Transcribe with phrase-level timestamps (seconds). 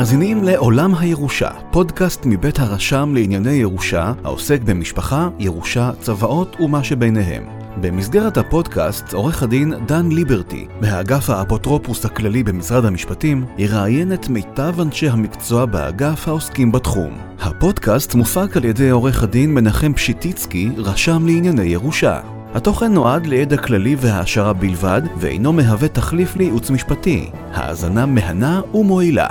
[0.00, 7.59] מאזינים לעולם הירושה, פודקאסט מבית הרשם לענייני ירושה, העוסק במשפחה, ירושה, צוואות ומה שביניהם.
[7.76, 15.08] במסגרת הפודקאסט, עורך הדין דן ליברטי, מהאגף האפוטרופוס הכללי במשרד המשפטים, יראיין את מיטב אנשי
[15.08, 17.18] המקצוע באגף העוסקים בתחום.
[17.38, 22.20] הפודקאסט מופק על ידי עורך הדין מנחם פשיטיצקי, רשם לענייני ירושה.
[22.54, 27.30] התוכן נועד לידע כללי והעשרה בלבד, ואינו מהווה תחליף לייעוץ משפטי.
[27.34, 29.28] האזנה מהנה ומועילה.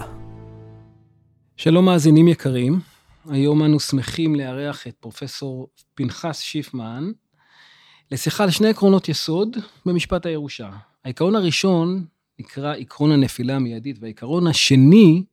[1.58, 2.80] שלום מאזינים יקרים,
[3.30, 7.12] היום אנו שמחים לארח את פרופסור פנחס שיפמן
[8.12, 10.70] לשיחה על שני עקרונות יסוד במשפט הירושה.
[11.06, 12.06] העיקרון הראשון
[12.40, 15.24] נקרא עקרון הנפילה המיידית, והעיקרון השני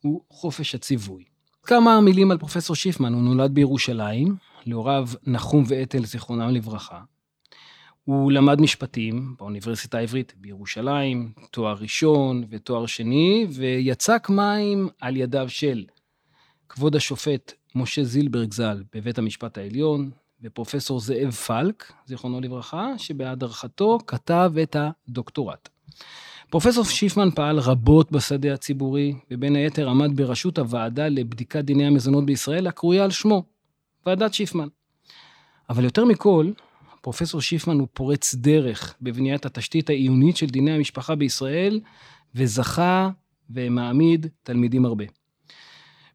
[0.00, 1.24] הוא חופש הציווי.
[1.62, 4.36] כמה מילים על פרופסור שיפמן, הוא נולד בירושלים,
[4.66, 7.00] להוריו נחום ואתל זיכרונם לברכה.
[8.04, 15.84] הוא למד משפטים באוניברסיטה העברית בירושלים, תואר ראשון ותואר שני, ויצק מים על ידיו של
[16.68, 20.10] כבוד השופט משה זילברג ז"ל בבית המשפט העליון,
[20.42, 25.68] ופרופסור זאב פלק, זיכרונו לברכה, שבהדרכתו כתב את הדוקטורט.
[26.50, 32.66] פרופסור שיפמן פעל רבות בשדה הציבורי, ובין היתר עמד בראשות הוועדה לבדיקת דיני המזונות בישראל,
[32.66, 33.44] הקרויה על שמו,
[34.06, 34.68] ועדת שיפמן.
[35.70, 36.50] אבל יותר מכל,
[37.00, 41.80] פרופסור שיפמן הוא פורץ דרך בבניית התשתית העיונית של דיני המשפחה בישראל,
[42.34, 43.10] וזכה
[43.50, 45.04] ומעמיד תלמידים הרבה.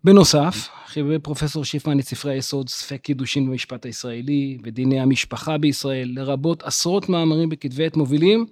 [0.05, 6.63] בנוסף, חיבר פרופסור שיפמן את ספרי היסוד ספק קידושין במשפט הישראלי ודיני המשפחה בישראל, לרבות
[6.63, 8.45] עשרות מאמרים בכתבי עת מובילים,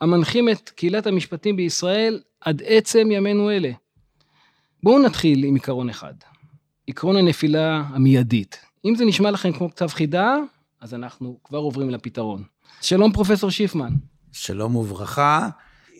[0.00, 3.70] המנחים את קהילת המשפטים בישראל עד עצם ימינו אלה.
[4.82, 6.14] בואו נתחיל עם עיקרון אחד,
[6.88, 8.60] עקרון הנפילה המיידית.
[8.84, 10.36] אם זה נשמע לכם כמו כתב חידה,
[10.80, 12.42] אז אנחנו כבר עוברים לפתרון.
[12.80, 13.92] שלום פרופסור שיפמן.
[14.32, 15.48] שלום וברכה.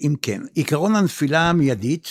[0.00, 2.08] אם כן, עקרון הנפילה המיידית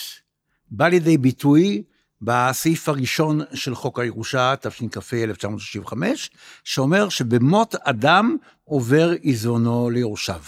[0.72, 1.84] בא לידי ביטוי
[2.22, 6.30] בסעיף הראשון של חוק הירושה, תשכ"ה 1965,
[6.64, 10.42] שאומר שבמות אדם עובר איזונו ליורשיו.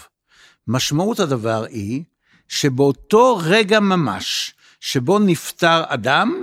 [0.68, 2.04] משמעות הדבר היא
[2.48, 6.42] שבאותו רגע ממש שבו נפטר אדם,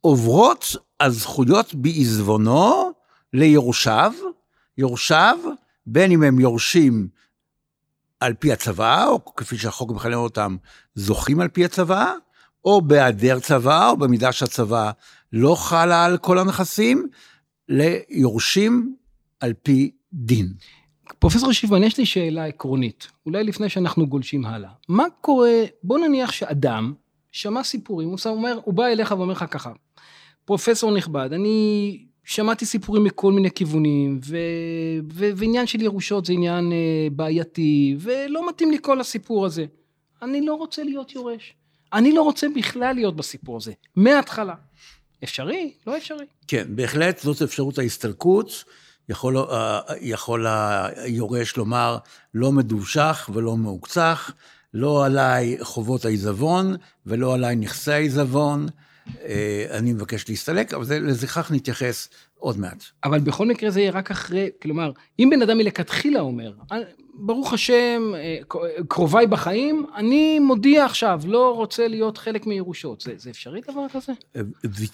[0.00, 2.92] עוברות הזכויות בעיזבונו
[3.32, 4.12] ליורשיו,
[4.78, 5.38] יורשיו,
[5.86, 7.08] בין אם הם יורשים
[8.20, 10.56] על פי הצבא, או כפי שהחוק מכנה אותם,
[10.94, 12.14] זוכים על פי הצבא,
[12.64, 14.90] או בהיעדר צבא, או במידה שהצבא
[15.32, 17.08] לא חלה על כל הנכסים,
[17.68, 18.96] ליורשים
[19.40, 20.52] על פי דין.
[21.18, 24.70] פרופסור שיפמן, יש לי שאלה עקרונית, אולי לפני שאנחנו גולשים הלאה.
[24.88, 26.92] מה קורה, בוא נניח שאדם
[27.32, 29.72] שמע סיפורים, הוא אומר, הוא בא אליך ואומר לך ככה,
[30.44, 34.36] פרופסור נכבד, אני שמעתי סיפורים מכל מיני כיוונים, ו...
[35.12, 35.30] ו...
[35.36, 39.66] ועניין של ירושות זה עניין אה, בעייתי, ולא מתאים לי כל הסיפור הזה.
[40.22, 41.54] אני לא רוצה להיות יורש.
[41.92, 44.54] אני לא רוצה בכלל להיות בסיפור הזה, מההתחלה.
[45.24, 45.72] אפשרי?
[45.86, 46.26] לא אפשרי.
[46.48, 48.64] כן, בהחלט זאת אפשרות ההסתלקות.
[49.08, 51.98] יכול, אה, יכול היורש לומר,
[52.34, 54.30] לא מדושך ולא מעוקצך,
[54.74, 58.66] לא עליי חובות העיזבון ולא עליי נכסי העיזבון.
[59.24, 62.84] אה, אני מבקש להסתלק, אבל לזכך נתייחס עוד מעט.
[63.04, 66.52] אבל בכל מקרה זה יהיה רק אחרי, כלומר, אם בן אדם מלכתחילה אומר,
[67.20, 68.38] ברוך השם, אה,
[68.88, 73.00] קרוביי בחיים, אני מודיע עכשיו, לא רוצה להיות חלק מירושות.
[73.00, 74.12] זה, זה אפשרי דבר כזה?
[74.36, 74.40] אה,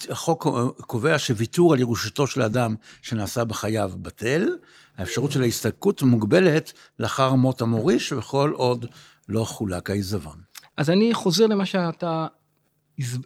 [0.09, 0.47] החוק
[0.77, 4.49] קובע שוויתור על ירושתו של אדם שנעשה בחייו בטל,
[4.97, 8.85] האפשרות של ההסתלקות מוגבלת לאחר מות המוריש, וכל עוד
[9.29, 10.37] לא חולק העיזבון.
[10.77, 12.27] אז אני חוזר למה שאתה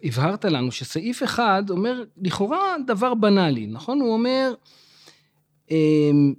[0.04, 4.00] הבהרת לנו שסעיף אחד אומר לכאורה דבר בנאלי, נכון?
[4.00, 4.54] הוא אומר
[5.70, 6.34] אמ,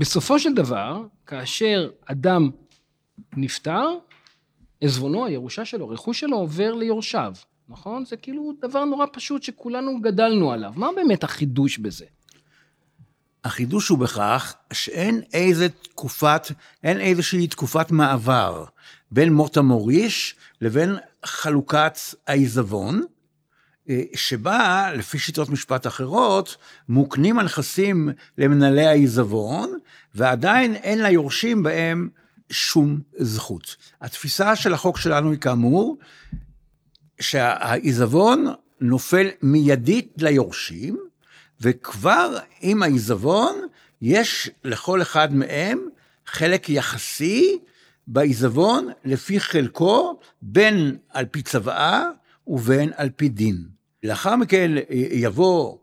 [0.00, 2.50] שבסופו של דבר, כאשר אדם
[3.36, 3.88] נפטר,
[4.80, 7.32] עזבונו, הירושה שלו, רכוש שלו עובר ליורשיו,
[7.68, 8.04] נכון?
[8.04, 10.72] זה כאילו דבר נורא פשוט שכולנו גדלנו עליו.
[10.76, 12.04] מה באמת החידוש בזה?
[13.44, 16.46] החידוש הוא בכך שאין איזה תקופת,
[16.82, 18.64] אין איזושהי תקופת מעבר
[19.10, 23.02] בין מות המוריש לבין חלוקת העיזבון,
[24.14, 26.56] שבה, לפי שיטות משפט אחרות,
[26.88, 28.08] מוקנים הנכסים
[28.38, 29.78] למנהלי העיזבון,
[30.14, 32.08] ועדיין אין ליורשים בהם
[32.50, 33.76] שום זכות.
[34.00, 35.98] התפיסה של החוק שלנו היא כאמור,
[37.20, 38.46] שהעיזבון
[38.80, 40.98] נופל מיידית ליורשים,
[41.60, 43.54] וכבר עם העיזבון
[44.02, 45.88] יש לכל אחד מהם
[46.26, 47.58] חלק יחסי
[48.06, 52.04] בעיזבון לפי חלקו, בין על פי צוואה
[52.46, 53.79] ובין על פי דין.
[54.02, 54.70] לאחר מכן
[55.10, 55.76] יבוא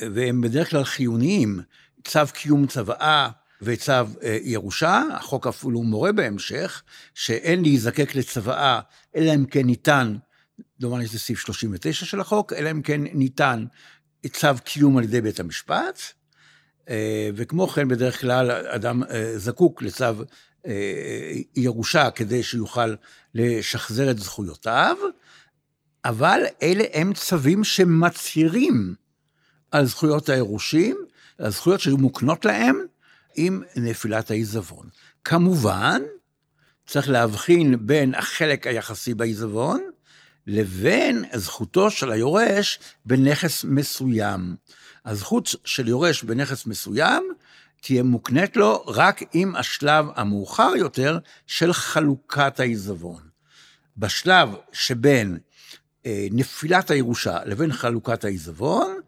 [0.00, 1.60] והם בדרך כלל חיוניים,
[2.08, 3.28] צו קיום צוואה
[3.62, 6.82] וצו אה, ירושה, החוק אפילו מורה בהמשך,
[7.14, 8.80] שאין להיזקק לצוואה,
[9.16, 10.16] אלא אם כן ניתן,
[10.80, 13.64] דומני שזה סעיף 39 של החוק, אלא אם כן ניתן
[14.26, 16.00] צו קיום על ידי בית המשפט,
[16.88, 20.04] אה, וכמו כן, בדרך כלל אדם אה, זקוק לצו
[21.56, 22.94] ירושה כדי שיוכל
[23.34, 24.96] לשחזר את זכויותיו,
[26.04, 28.94] אבל אלה הם צווים שמצהירים
[29.70, 30.96] על זכויות הירושים,
[31.38, 32.78] על זכויות שהיו מוקנות להם
[33.36, 34.88] עם נפילת העיזבון.
[35.24, 36.02] כמובן,
[36.86, 39.80] צריך להבחין בין החלק היחסי בעיזבון
[40.46, 44.56] לבין זכותו של היורש בנכס מסוים.
[45.04, 47.22] הזכות של יורש בנכס מסוים
[47.80, 53.22] תהיה מוקנית לו רק עם השלב המאוחר יותר של חלוקת העיזבון.
[53.96, 55.38] בשלב שבין
[56.06, 59.00] נפילת הירושה לבין חלוקת העיזבון,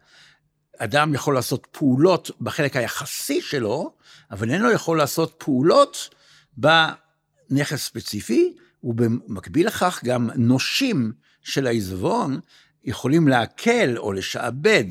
[0.78, 3.94] אדם יכול לעשות פעולות בחלק היחסי שלו,
[4.30, 6.08] אבל אינו יכול לעשות פעולות
[6.56, 11.12] בנכס ספציפי, ובמקביל לכך גם נושים
[11.42, 12.40] של העיזבון
[12.84, 14.84] יכולים לעכל או לשעבד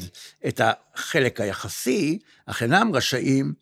[0.48, 3.54] את החלק היחסי, אך אינם רשאים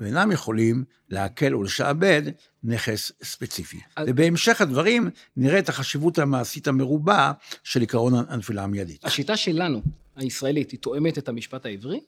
[0.00, 2.22] ואינם יכולים לעכל ולשעבד
[2.64, 3.80] נכס ספציפי.
[3.96, 4.06] אז...
[4.10, 7.32] ובהמשך הדברים נראה את החשיבות המעשית המרובה
[7.64, 9.04] של עקרון הנפילה המיידית.
[9.04, 9.82] השיטה שלנו,
[10.16, 12.00] הישראלית, היא תואמת את המשפט העברי?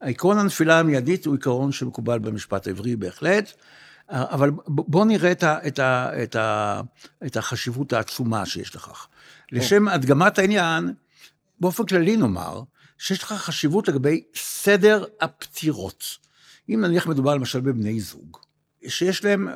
[0.00, 3.52] עקרון הנפילה המיידית הוא עיקרון שמקובל במשפט העברי בהחלט,
[4.08, 6.80] אבל בואו נראה את, ה, את, ה, את, ה,
[7.26, 9.08] את החשיבות העצומה שיש לכך.
[9.52, 10.92] לשם הדגמת העניין,
[11.60, 12.62] באופן כללי נאמר,
[12.98, 16.27] שיש לך חשיבות לגבי סדר הפטירות.
[16.68, 18.38] אם נניח מדובר למשל בבני זוג,
[18.88, 19.48] שיש להם,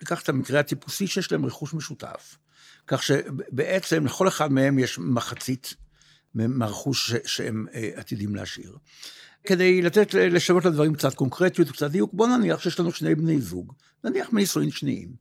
[0.00, 2.38] ניקח את המקרה הטיפוסי, שיש להם רכוש משותף,
[2.86, 5.74] כך שבעצם לכל אחד מהם יש מחצית
[6.34, 8.76] מהרכוש שהם אה, עתידים להשאיר.
[9.44, 13.72] כדי לתת, לשוות לדברים קצת קונקרטיות וקצת דיוק, בוא נניח שיש לנו שני בני זוג,
[14.04, 15.14] נניח מנישואין שניים.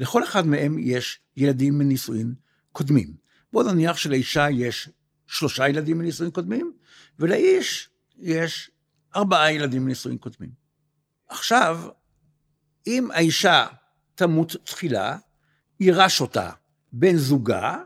[0.00, 2.34] לכל אחד מהם יש ילדים מנישואין
[2.72, 3.14] קודמים.
[3.52, 4.88] בוא נניח שלאישה יש
[5.26, 6.72] שלושה ילדים מנישואין קודמים,
[7.18, 8.70] ולאיש יש
[9.16, 10.65] ארבעה ילדים מנישואין קודמים.
[11.28, 11.80] עכשיו,
[12.86, 13.66] אם האישה
[14.14, 15.16] תמות תחילה,
[15.80, 16.50] יירש אותה
[16.92, 17.78] בן זוגה,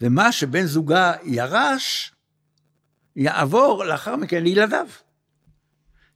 [0.00, 2.12] ומה שבן זוגה ירש,
[3.16, 4.86] יעבור לאחר מכן לילדיו.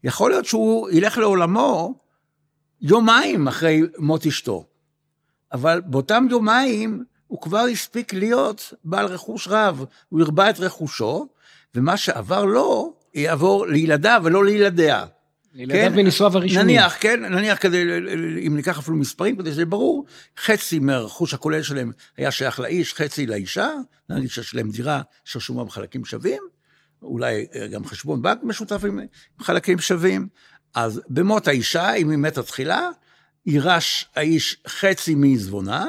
[0.05, 1.95] יכול להיות שהוא ילך לעולמו
[2.81, 4.67] יומיים אחרי מות אשתו,
[5.53, 11.29] אבל באותם יומיים הוא כבר הספיק להיות בעל רכוש רב, הוא הרבה את רכושו,
[11.75, 15.07] ומה שעבר לו, יעבור לילדיו ולא לילדיה.
[15.59, 16.67] ילדיו כן, מנישואיו הראשונים.
[16.67, 17.85] נניח, כן, נניח כדי,
[18.47, 20.07] אם ניקח אפילו מספרים, כדי שזה ברור,
[20.39, 23.71] חצי מהרכוש הכולל שלהם היה שייך לאיש, חצי לאישה,
[24.09, 26.43] נגיד שיש להם דירה שרשומה בחלקים שווים,
[27.03, 29.01] אולי אה, גם חשבון בנק משותף עם
[29.41, 30.29] חלקים שווים.
[30.75, 32.89] אז במות האישה, אם היא מתה תחילה,
[33.47, 35.87] יירש האיש חצי מעזבונה,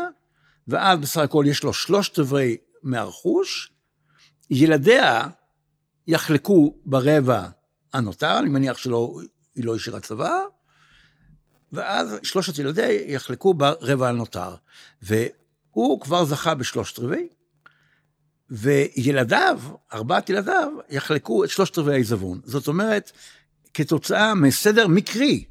[0.68, 3.72] ואז בסך הכל יש לו שלושת רבעי מהרכוש,
[4.50, 5.28] ילדיה
[6.08, 7.48] יחלקו ברבע
[7.94, 9.20] הנותר, אני מניח שלא
[9.56, 10.40] היא לא השאירה צבא,
[11.72, 14.56] ואז שלושת ילדיה יחלקו ברבע הנותר.
[15.02, 17.28] והוא כבר זכה בשלושת רבעי,
[18.50, 19.62] וילדיו,
[19.94, 22.42] ארבעת ילדיו, יחלקו את שלושת רבעי העיזבון.
[22.44, 23.12] זאת אומרת,
[23.74, 25.46] כתוצאה מסדר מקרי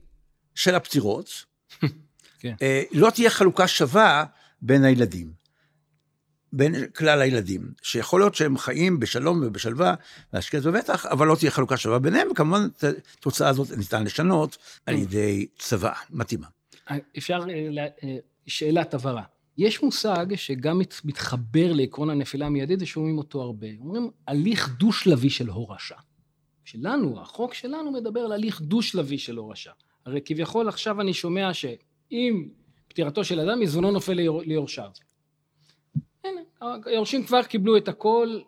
[0.55, 1.45] של הפטירות,
[2.40, 2.55] כן.
[2.62, 4.25] אה, לא תהיה חלוקה שווה
[4.62, 5.38] בין הילדים.
[6.52, 9.95] בין כלל הילדים, שיכול להיות שהם חיים בשלום ובשלווה,
[10.33, 12.85] והשקט ובטח, אבל לא תהיה חלוקה שווה ביניהם, וכמובן את
[13.19, 16.47] התוצאה הזאת ניתן לשנות על ידי צבא מתאימה.
[17.19, 19.23] אפשר, אה, אה, שאלת הבהרה.
[19.59, 23.67] יש מושג שגם מתחבר לעקרון הנפילה המיידית ושומעים אותו הרבה.
[23.81, 25.97] אומרים הליך דו-שלבי של הורשה.
[26.64, 29.71] שלנו, החוק שלנו מדבר על הליך דו-שלבי של הורשה.
[30.07, 32.49] הרי כביכול עכשיו אני שומע שאם
[32.88, 34.12] פטירתו של אדם, מזונו נופל
[34.45, 34.90] ליורשיו.
[36.25, 36.40] הנה,
[36.87, 38.38] היורשים כבר קיבלו את הכל,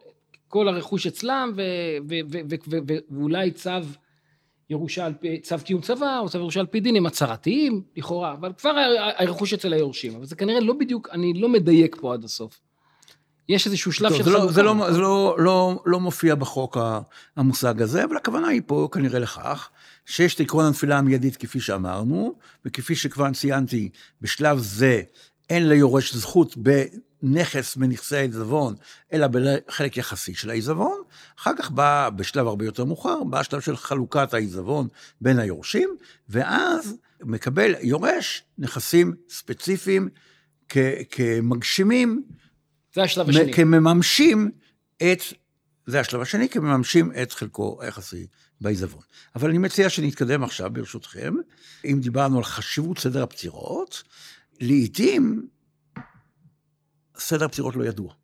[0.49, 1.53] כל הרכוש אצלם,
[3.11, 3.71] ואולי צו
[4.71, 8.33] ירושה על פי, צו קיום צבא, או צו ירושה על פי דין, הם הצהרתיים, לכאורה,
[8.33, 8.71] אבל כבר
[9.17, 10.15] הרכוש אצל היורשים.
[10.15, 12.61] אבל זה כנראה לא בדיוק, אני לא מדייק פה עד הסוף.
[13.49, 14.53] יש איזשהו שלב של חלוקה.
[14.53, 16.77] זה, לא, זה לא, לא, לא מופיע בחוק
[17.37, 19.71] המושג הזה, אבל הכוונה היא פה כנראה לכך,
[20.07, 22.35] שיש את עקרון הנפילה המיידית כפי שאמרנו,
[22.65, 23.89] וכפי שכבר ציינתי,
[24.21, 25.03] בשלב זה
[25.51, 26.57] אין ליורש זכות
[27.23, 28.75] נכס מנכסי העיזבון,
[29.13, 31.03] אלא בחלק יחסי של העיזבון.
[31.39, 34.89] אחר כך בא, בשלב הרבה יותר מאוחר, בא השלב של חלוקת העיזבון
[35.21, 35.97] בין היורשים,
[36.29, 40.09] ואז מקבל יורש נכסים ספציפיים
[40.69, 40.79] כ-
[41.11, 42.23] כמגשימים,
[42.95, 43.53] זה השלב השני.
[43.53, 44.51] כמממשים
[44.97, 45.23] את
[45.87, 48.27] זה השלב השני, כי מממשים את חלקו היחסי
[48.61, 49.03] בעיזבון.
[49.37, 51.35] אבל אני מציע שנתקדם עכשיו, ברשותכם.
[51.85, 54.03] אם דיברנו על חשיבות סדר הפטירות,
[54.61, 55.49] לעתים
[57.21, 58.15] סדר הפטירות לא ידוע.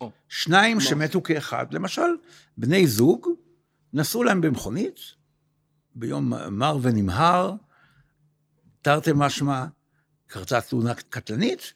[0.00, 0.10] או.
[0.28, 0.88] שניים כמו?
[0.88, 2.10] שמתו כאחד, למשל,
[2.56, 3.28] בני זוג,
[3.92, 5.00] נסעו להם במכונית,
[5.94, 7.54] ביום מר ונמהר,
[8.82, 9.66] תרתי משמע,
[10.26, 11.72] קרתה תאונה קטלנית,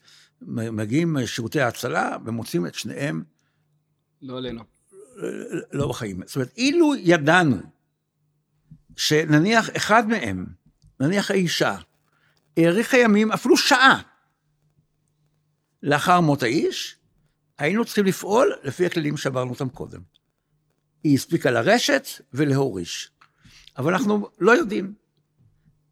[0.46, 3.24] מגיעים שירותי ההצלה ומוצאים את שניהם
[4.22, 4.64] לא עלינו.
[5.72, 6.20] לא בחיים.
[6.26, 7.56] זאת אומרת, אילו ידענו
[8.96, 10.46] שנניח אחד מהם,
[11.00, 11.76] נניח האישה,
[12.56, 14.02] האריך הימים אפילו שעה
[15.84, 16.96] לאחר מות האיש,
[17.58, 20.00] היינו צריכים לפעול לפי הכללים שעברנו אותם קודם.
[21.02, 23.10] היא הספיקה לרשת ולהוריש.
[23.76, 24.94] אבל אנחנו לא יודעים.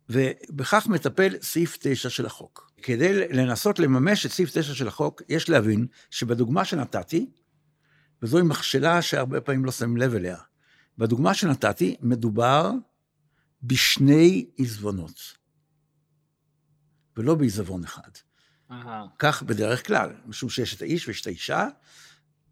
[0.08, 2.72] ובכך מטפל סעיף 9 של החוק.
[2.82, 7.30] כדי לנסות לממש את סעיף 9 של החוק, יש להבין שבדוגמה שנתתי,
[8.22, 10.36] וזוהי מכשלה שהרבה פעמים לא שמים לב אליה,
[10.98, 12.70] בדוגמה שנתתי מדובר
[13.62, 15.20] בשני עיזבונות,
[17.16, 18.10] ולא בעיזבון אחד.
[19.18, 21.68] כך בדרך כלל, משום שיש את האיש ויש את האישה.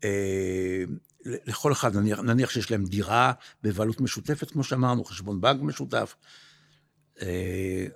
[0.04, 0.84] אה,
[1.24, 6.14] לכל אחד, נניח, נניח שיש להם דירה בבעלות משותפת, כמו שאמרנו, חשבון בנק משותף.
[7.22, 7.86] אה,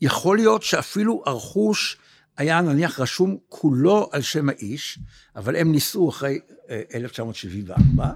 [0.00, 1.98] יכול להיות שאפילו הרכוש
[2.36, 4.98] היה נניח רשום כולו על שם האיש,
[5.36, 6.40] אבל הם נישאו אחרי
[6.70, 8.12] אה, 1974,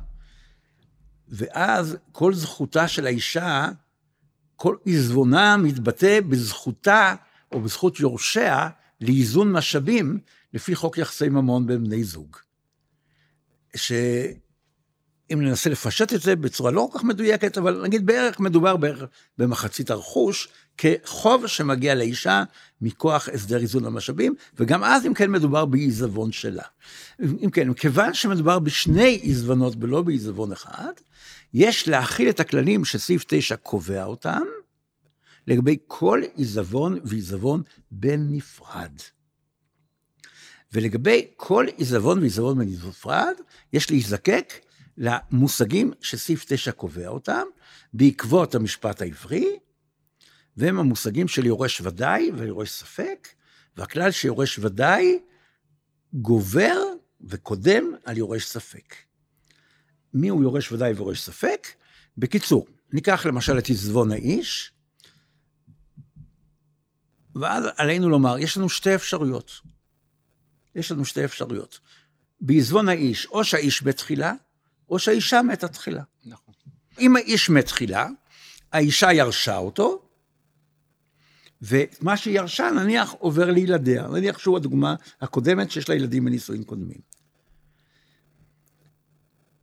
[1.29, 3.69] ואז כל זכותה של האישה,
[4.57, 7.15] כל עיזבונה מתבטא בזכותה
[7.53, 8.69] או בזכות יורשיה
[9.01, 10.19] לאיזון משאבים
[10.55, 12.37] לפי חוק יחסי ממון בין בני זוג.
[13.77, 19.03] שאם ננסה לפשט את זה בצורה לא כל כך מדויקת, אבל נגיד בערך מדובר בערך
[19.39, 22.43] במחצית הרכוש, כחוב שמגיע לאישה
[22.81, 26.65] מכוח הסדר איזון המשאבים, וגם אז אם כן מדובר בעיזבון שלה.
[27.21, 30.93] אם כן, כיוון שמדובר בשני עיזבונות ולא בעיזבון אחד,
[31.55, 34.43] יש להכיל את הכללים שסעיף 9 קובע אותם,
[35.47, 38.93] לגבי כל עיזבון ועיזבון בנפרד.
[40.73, 43.35] ולגבי כל עיזבון ועיזבון בנפרד,
[43.73, 44.53] יש להיזקק
[44.97, 47.45] למושגים שסעיף 9 קובע אותם,
[47.93, 49.59] בעקבות המשפט העברי,
[50.57, 53.29] והם המושגים של יורש ודאי ויורש ספק,
[53.77, 55.19] והכלל שיורש ודאי
[56.15, 56.79] גובר
[57.21, 58.95] וקודם על יורש ספק.
[60.15, 61.67] מי הוא יורש ודאי ויורש ספק?
[62.19, 64.73] בקיצור, ניקח למשל את עיזבון האיש,
[67.37, 69.61] ואז עלינו לומר, יש לנו שתי אפשרויות.
[70.75, 71.81] יש לנו שתי אפשרויות.
[72.41, 74.33] בעזבון האיש, או שהאיש מת תחילה,
[74.89, 76.03] או שהאישה מתה תחילה.
[76.25, 76.55] נכון.
[76.99, 78.09] אם האיש מת תחילה,
[78.73, 80.03] האישה ירשה אותו,
[81.63, 84.07] ומה שהיא ירשה, נניח, עובר לילדיה.
[84.07, 87.01] נניח שהוא הדוגמה הקודמת שיש לה ילדים בנישואים קודמים.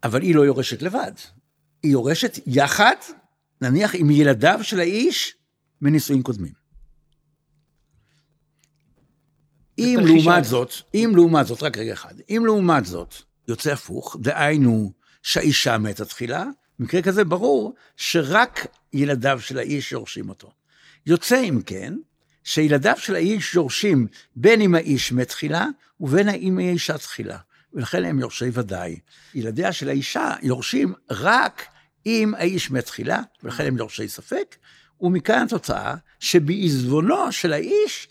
[0.04, 1.12] אבל היא לא יורשת לבד.
[1.84, 2.96] היא יורשת יחד,
[3.62, 5.36] נניח, עם ילדיו של האיש
[5.82, 6.59] מנישואים קודמים.
[9.80, 10.44] אם לעומת.
[10.44, 13.16] זאת, אם לעומת זאת, רק רגע אחד, אם לעומת זאת
[13.48, 14.92] יוצא הפוך, דהיינו
[15.24, 16.46] שהאישה מתה תחילה,
[16.80, 20.52] במקרה כזה ברור שרק ילדיו של האיש יורשים אותו.
[21.06, 21.94] יוצא אם כן,
[22.44, 25.68] שילדיו של האיש יורשים בין אם האיש מת תחילה
[26.00, 27.38] ובין אם האישה תחילה,
[27.74, 29.00] ולכן הם יורשי ודאי.
[29.34, 31.66] ילדיה של האישה יורשים רק
[32.06, 34.56] אם האיש מת תחילה, ולכן הם יורשי ספק,
[35.02, 38.08] ומכאן התוצאה שבעיזבונו של האיש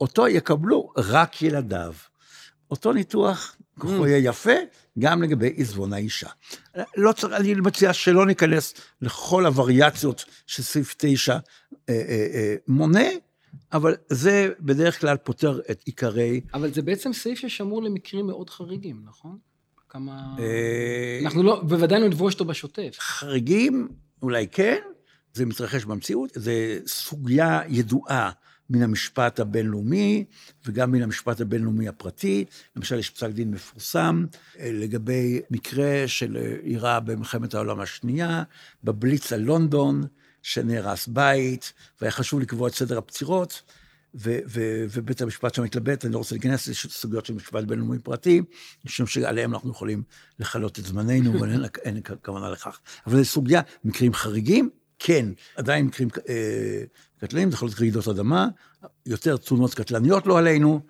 [0.00, 1.94] אותו יקבלו רק ילדיו.
[2.70, 4.52] אותו ניתוח כוחו יהיה יפה
[4.98, 6.28] גם לגבי עיזבון האישה.
[6.96, 11.38] לא צריך, אני מציע שלא ניכנס לכל הווריאציות שסעיף 9 אה,
[11.88, 13.08] אה, אה, מונה,
[13.72, 16.40] אבל זה בדרך כלל פותר את עיקרי...
[16.54, 19.38] אבל זה בעצם סעיף ששמור למקרים מאוד חריגים, נכון?
[19.88, 20.36] כמה...
[20.38, 22.96] אה, אנחנו לא, בוודאי לא נפגוש אותו בשוטף.
[22.98, 23.88] חריגים,
[24.22, 24.78] אולי כן,
[25.34, 28.30] זה מתרחש במציאות, זה סוגיה ידועה
[28.70, 30.24] מן המשפט הבינלאומי
[30.66, 32.44] וגם מן המשפט הבינלאומי הפרטי.
[32.76, 34.26] למשל, יש פסק דין מפורסם
[34.58, 38.42] אה, לגבי מקרה של אה, אירע במלחמת העולם השנייה,
[38.84, 40.06] בבליץ על לונדון,
[40.42, 43.62] שנהרס בית, והיה חשוב לקבוע את סדר הפצירות.
[44.14, 48.42] ו- ו- ובית המשפט שם התלבט, אני לא רוצה להיכנס לסוגיות של משפט בינלאומי פרטי,
[48.84, 50.02] משום שעליהם אנחנו יכולים
[50.38, 52.80] לכלות את זמננו, אבל אין, אין כוונה לכך.
[53.06, 55.26] אבל זו סוגיה, מקרים חריגים, כן,
[55.56, 56.82] עדיין מקרים אה,
[57.18, 58.48] קטלניים, זה יכול להיות רעידות אדמה,
[59.06, 60.80] יותר תאונות קטלניות לא עלינו,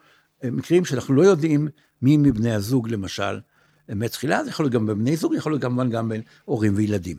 [0.44, 1.68] אה, מקרים שאנחנו לא יודעים
[2.02, 3.40] מי מבני הזוג, למשל,
[3.88, 7.16] מת תחילה, זה יכול להיות גם בבני זוג, יכול להיות כמובן גם בין הורים וילדים.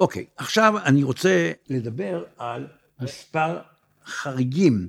[0.00, 2.66] אוקיי, עכשיו אני רוצה לדבר על
[3.00, 3.60] מספר
[4.06, 4.88] חריגים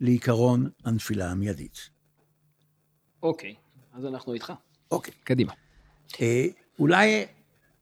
[0.00, 1.90] לעיקרון הנפילה המיידית.
[3.22, 3.54] אוקיי,
[3.92, 4.52] אז אנחנו איתך.
[4.90, 5.14] אוקיי.
[5.24, 5.52] קדימה.
[6.20, 6.46] אה,
[6.78, 7.26] אולי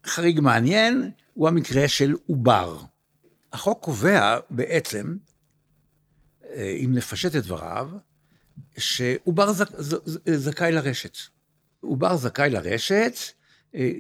[0.06, 2.78] חריג מעניין הוא המקרה של עובר.
[3.52, 5.16] החוק קובע בעצם,
[6.50, 7.90] אה, אם נפשט את דבריו,
[8.78, 9.71] שעובר זכ...
[10.35, 11.16] זכאי לרשת.
[11.80, 13.14] עובר זכאי לרשת,
[13.75, 13.90] אה,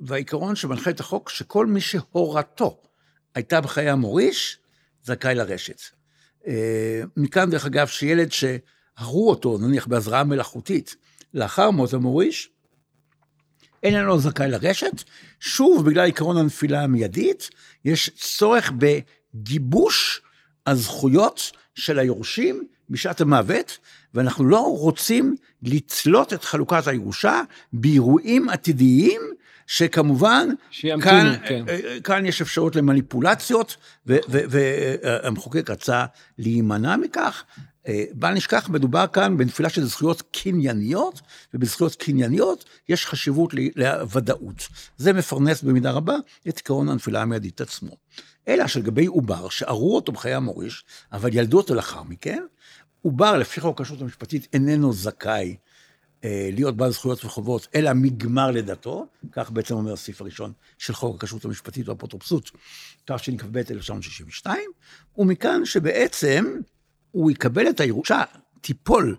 [0.00, 2.82] והעיקרון שמנחה את החוק, שכל מי שהורתו
[3.34, 4.58] הייתה בחיי המוריש,
[5.04, 5.80] זכאי לרשת.
[7.16, 10.96] מכאן, דרך אגב, שילד שהרו אותו, נניח בהזרעה מלאכותית,
[11.34, 12.51] לאחר מות המוריש,
[13.82, 15.02] איננו זכאי לרשת.
[15.40, 17.50] שוב, בגלל עקרון הנפילה המיידית,
[17.84, 20.22] יש צורך בגיבוש
[20.66, 23.78] הזכויות של היורשים בשעת המוות,
[24.14, 27.40] ואנחנו לא רוצים לתלות את חלוקת הירושה
[27.72, 29.20] באירועים עתידיים,
[29.66, 30.48] שכמובן,
[31.02, 31.64] כאן, כן.
[31.68, 36.04] אה, כאן יש אפשרות למניפולציות, והמחוקק רצה
[36.38, 37.62] להימנע מכך, אה,
[38.12, 41.20] בל נשכח, מדובר כאן בנפילה של זכויות קנייניות,
[41.54, 44.68] ובזכויות קנייניות יש חשיבות לוודאות.
[44.96, 46.14] זה מפרנס במידה רבה
[46.48, 47.96] את עקרון הנפילה המיידית עצמו.
[48.48, 52.42] אלא שלגבי עובר, שערו אותו בחיי המוריש, אבל ילדו אותו לאחר מכן,
[53.02, 55.56] עובר, לפי חוק הכשרות המשפטית, איננו זכאי
[56.24, 61.16] אה, להיות בעל זכויות וחובות, אלא מגמר לידתו, כך בעצם אומר הסעיף הראשון של חוק
[61.16, 62.50] הכשרות המשפטית והאפוטרופסות,
[63.04, 64.60] תשכ"ב 1962,
[65.18, 66.60] ומכאן שבעצם
[67.12, 68.22] הוא יקבל את הירושה,
[68.60, 69.16] תיפול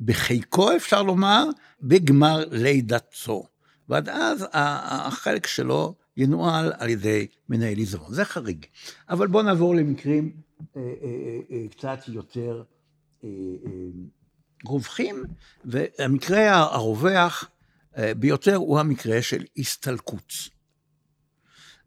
[0.00, 1.44] בחיקו, אפשר לומר,
[1.82, 3.46] בגמר לידתו.
[3.88, 8.14] ועד אז החלק שלו ינוהל על ידי מנהל עיזבון.
[8.14, 8.66] זה חריג.
[9.08, 10.32] אבל בואו נעבור למקרים
[10.76, 10.86] אה, אה,
[11.50, 12.62] אה, קצת יותר
[13.24, 13.28] אה,
[13.66, 13.70] אה,
[14.64, 15.24] רווחים,
[15.64, 17.50] והמקרה הרווח
[17.98, 20.32] אה, ביותר הוא המקרה של הסתלקות.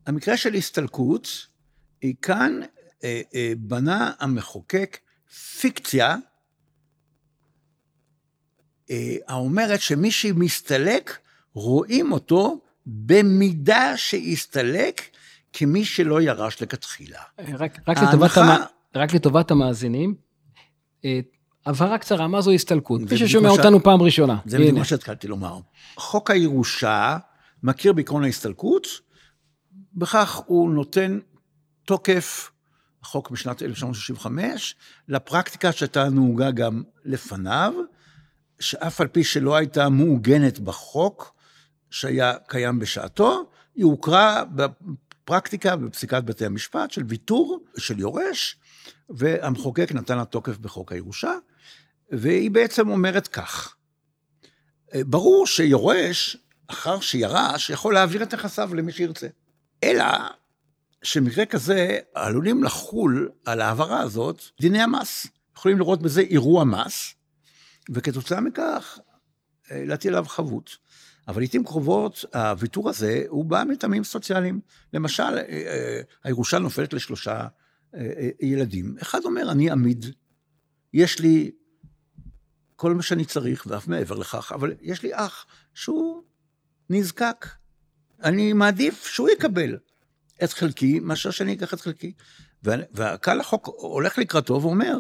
[0.06, 1.48] המקרה של הסתלקות,
[2.22, 2.60] כאן
[3.04, 4.98] אה, אה, בנה המחוקק
[5.60, 6.16] פיקציה
[8.92, 11.18] אה, האומרת שמי שמסתלק,
[11.54, 15.02] רואים אותו במידה שהסתלק
[15.54, 17.20] כמי שלא ירש לכתחילה.
[17.40, 18.10] רק, רק, ההנחה...
[18.10, 18.48] לטובת, המ...
[18.96, 20.16] רק לטובת המאזינים,
[21.06, 21.20] אה,
[21.66, 23.02] הבהרה קצרה, מה זו הסתלקות?
[23.06, 24.38] כפי ששומע אותנו פעם ראשונה.
[24.46, 25.60] זה בדיוק מה שהתחלתי לומר.
[25.96, 27.18] חוק הירושה
[27.64, 28.88] מכיר בעקרון ההסתלקות,
[29.94, 31.20] בכך הוא נותן
[31.86, 32.52] תוקף
[33.04, 34.76] החוק משנת 1965,
[35.08, 37.74] לפרקטיקה שהייתה נהוגה גם לפניו,
[38.60, 41.36] שאף על פי שלא הייתה מעוגנת בחוק
[41.90, 48.58] שהיה קיים בשעתו, היא הוכרה בפרקטיקה בפסיקת בתי המשפט של ויתור של יורש,
[49.10, 51.34] והמחוקק נתן לה תוקף בחוק הירושה,
[52.12, 53.76] והיא בעצם אומרת כך,
[54.96, 59.28] ברור שיורש, אחר שירש, יכול להעביר את יחסיו למי שירצה.
[59.84, 60.06] אלא
[61.04, 65.28] שמקרה כזה עלולים לחול על ההעברה הזאת דיני המס.
[65.58, 67.14] יכולים לראות בזה אירוע מס,
[67.90, 69.00] וכתוצאה מכך
[69.72, 70.78] אה, להטיל עליו חבות.
[71.28, 74.60] אבל לעיתים קרובות הוויתור הזה הוא בא מטעמים סוציאליים.
[74.94, 77.48] למשל, אה, אה, הירושה נופלת לשלושה
[78.42, 78.96] ילדים.
[79.02, 80.06] אחד אומר, אני עמיד,
[80.94, 81.52] יש לי
[82.76, 86.24] כל מה שאני צריך, ואף מעבר לכך, אבל יש לי אח שהוא
[86.90, 87.46] נזקק.
[88.24, 89.78] אני מעדיף שהוא יקבל.
[90.44, 92.14] את חלקי, מאשר שאני אקח את חלקי.
[92.64, 94.98] והקהל החוק הולך לקראתו ואומר,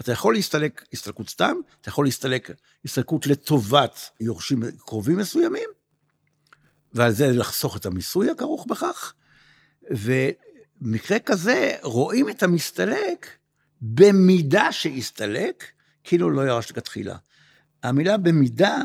[0.00, 2.50] אתה יכול להסתלק הסתלקות סתם, אתה יכול להסתלק
[2.84, 5.68] הסתלקות לטובת יורשים קרובים מסוימים,
[6.92, 9.14] ועל זה לחסוך את המיסוי הכרוך בכך,
[9.90, 13.26] ובמקרה כזה רואים את המסתלק
[13.80, 15.64] במידה שהסתלק,
[16.04, 17.16] כאילו לא ירש לכתחילה.
[17.82, 18.76] המילה במידה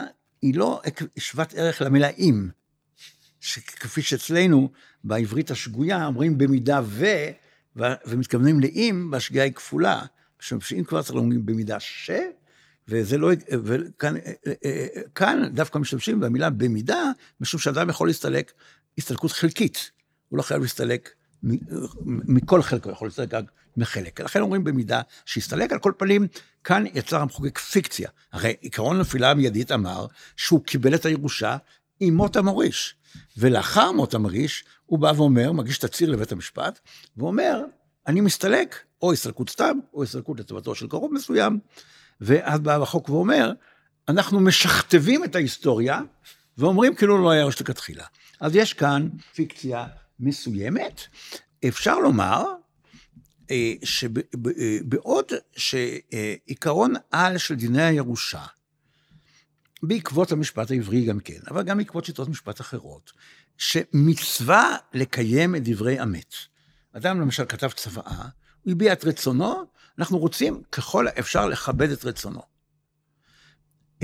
[0.41, 0.82] היא לא
[1.17, 2.49] שוות ערך למילה אם.
[3.39, 4.69] שכפי שאצלנו,
[5.04, 7.06] בעברית השגויה, אומרים במידה ו,
[8.06, 10.02] ומתכוונים לאם, והשגיאה היא כפולה.
[10.39, 12.12] שאם כבר צריך לומר במידה ש,
[12.88, 13.32] וזה לא,
[13.63, 14.15] וכאן
[15.15, 17.04] כאן דווקא משתמשים במילה במידה,
[17.41, 18.52] משום שאדם יכול להסתלק
[18.97, 19.91] הסתלקות חלקית.
[20.30, 21.10] הוא לא חייב להסתלק
[22.04, 24.21] מכל חלק, הוא יכול להסתלק רק מחלק.
[24.21, 26.28] לכן אומרים במידה שהסתלק, על כל פנים,
[26.63, 28.10] כאן יצר המחוקק פיקציה.
[28.32, 31.58] הרי עקרון הנפילה המיידית אמר שהוא קיבל את הירושה
[31.99, 32.95] עם מות המוריש.
[33.39, 36.80] ולאחר מות המריש, הוא בא ואומר, מגיש תצהיר לבית המשפט,
[37.17, 37.62] ואומר,
[38.08, 41.60] אני מסתלק, או הסתלקות סתם, או הסתלקות לטובתו של קרוב מסוים,
[42.21, 43.52] ואז בא החוק ואומר,
[44.08, 45.99] אנחנו משכתבים את ההיסטוריה,
[46.58, 48.06] ואומרים כאילו לא היה ראש לכתחילה.
[48.39, 49.86] אז יש כאן פיקציה
[50.19, 51.02] מסוימת.
[51.67, 52.43] אפשר לומר
[53.52, 55.25] אה, שבעוד
[55.56, 58.41] שעיקרון על של דיני הירושה,
[59.83, 63.11] בעקבות המשפט העברי גם כן, אבל גם בעקבות שיטות משפט אחרות,
[63.57, 66.33] שמצווה לקיים את דברי המת.
[66.93, 68.25] אדם למשל כתב צוואה,
[68.61, 69.63] הוא הביע את רצונו,
[69.99, 72.41] אנחנו רוצים ככל האפשר לכבד את רצונו.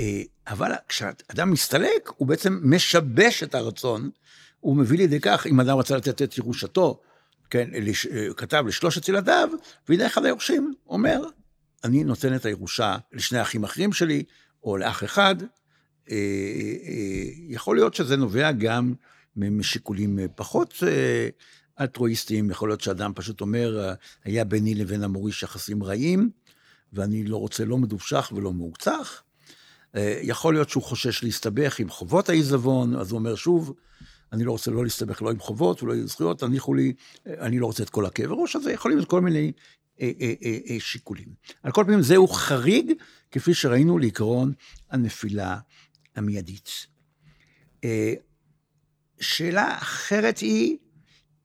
[0.00, 4.10] אה, אבל כשאדם מסתלק, הוא בעצם משבש את הרצון,
[4.60, 7.00] הוא מביא לידי כך, אם אדם רצה לתת את ירושתו,
[7.50, 9.48] כן, לש, אה, כתב לשלושת ילדיו,
[9.88, 11.22] והנה אחד היורשים אומר,
[11.84, 14.24] אני נותן את הירושה לשני אחים אחרים שלי,
[14.64, 15.36] או לאח אחד.
[16.10, 16.16] אה,
[17.48, 18.94] יכול להיות שזה נובע גם
[19.36, 20.74] משיקולים פחות
[21.80, 23.92] אלטרואיסטיים, יכול להיות שאדם פשוט אומר,
[24.24, 26.30] היה ביני לבין המוריש יחסים רעים,
[26.92, 28.52] ואני לא רוצה לא מדובשך ולא.
[29.96, 33.74] אה, יכול להיות שהוא חושש להסתבך עם חובות העיזבון, אז הוא אומר שוב,
[34.32, 36.92] אני לא רוצה לא להסתבך לא עם חובות ולא עם זכויות, תניחו לי,
[37.26, 39.52] אה, אני לא רוצה את כל הכאב ראש הזה, יכולים להיות כל מיני
[40.00, 41.28] אה, אה, אה, אה, שיקולים.
[41.62, 42.92] על כל פנים, זהו חריג,
[43.30, 44.52] כפי שראינו לעקרון
[44.90, 45.58] הנפילה
[46.16, 46.70] המיידית.
[47.84, 48.14] אה,
[49.20, 50.76] שאלה אחרת היא,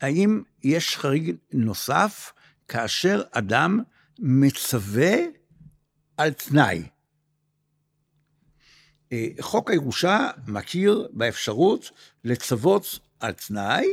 [0.02, 2.34] האם יש חריג נוסף
[2.68, 3.80] כאשר אדם
[4.20, 5.16] מצווה
[6.18, 6.84] על תנאי?
[9.12, 11.92] אה, חוק הירושה מכיר באפשרות
[12.24, 13.88] לצוות על תנאי,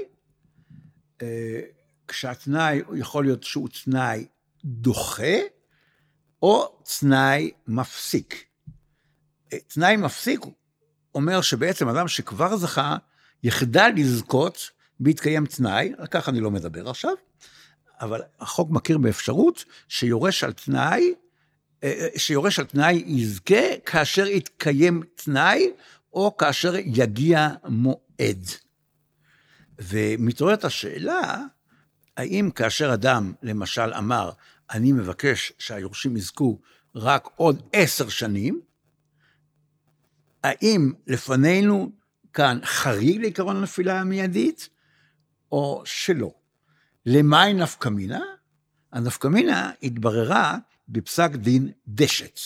[1.22, 1.60] אה,
[2.08, 4.26] כשהתנאי יכול להיות שהוא תנאי
[4.64, 5.36] דוחה,
[6.42, 8.44] או תנאי מפסיק.
[9.48, 10.40] תנאי מפסיק
[11.14, 12.96] אומר שבעצם אדם שכבר זכה,
[13.42, 17.12] יחדל לזכות בהתקיים תנאי, על כך אני לא מדבר עכשיו,
[18.00, 21.14] אבל החוק מכיר באפשרות שיורש על תנאי
[21.84, 25.70] אה, אה, שיורש על תנאי יזכה כאשר יתקיים תנאי,
[26.12, 28.46] או כאשר יגיע מועד.
[29.78, 31.42] ומתעוררת השאלה,
[32.16, 34.30] האם כאשר אדם, למשל, אמר,
[34.70, 36.58] אני מבקש שהיורשים יזכו
[36.94, 38.60] רק עוד עשר שנים,
[40.48, 41.92] האם לפנינו
[42.32, 44.68] כאן חריג לעקרון הנפילה המיידית,
[45.52, 46.34] או שלא?
[47.06, 48.20] למאי נפקא מינה?
[48.92, 50.58] הנפקא מינה התבררה
[50.88, 52.40] בפסק דין דשת.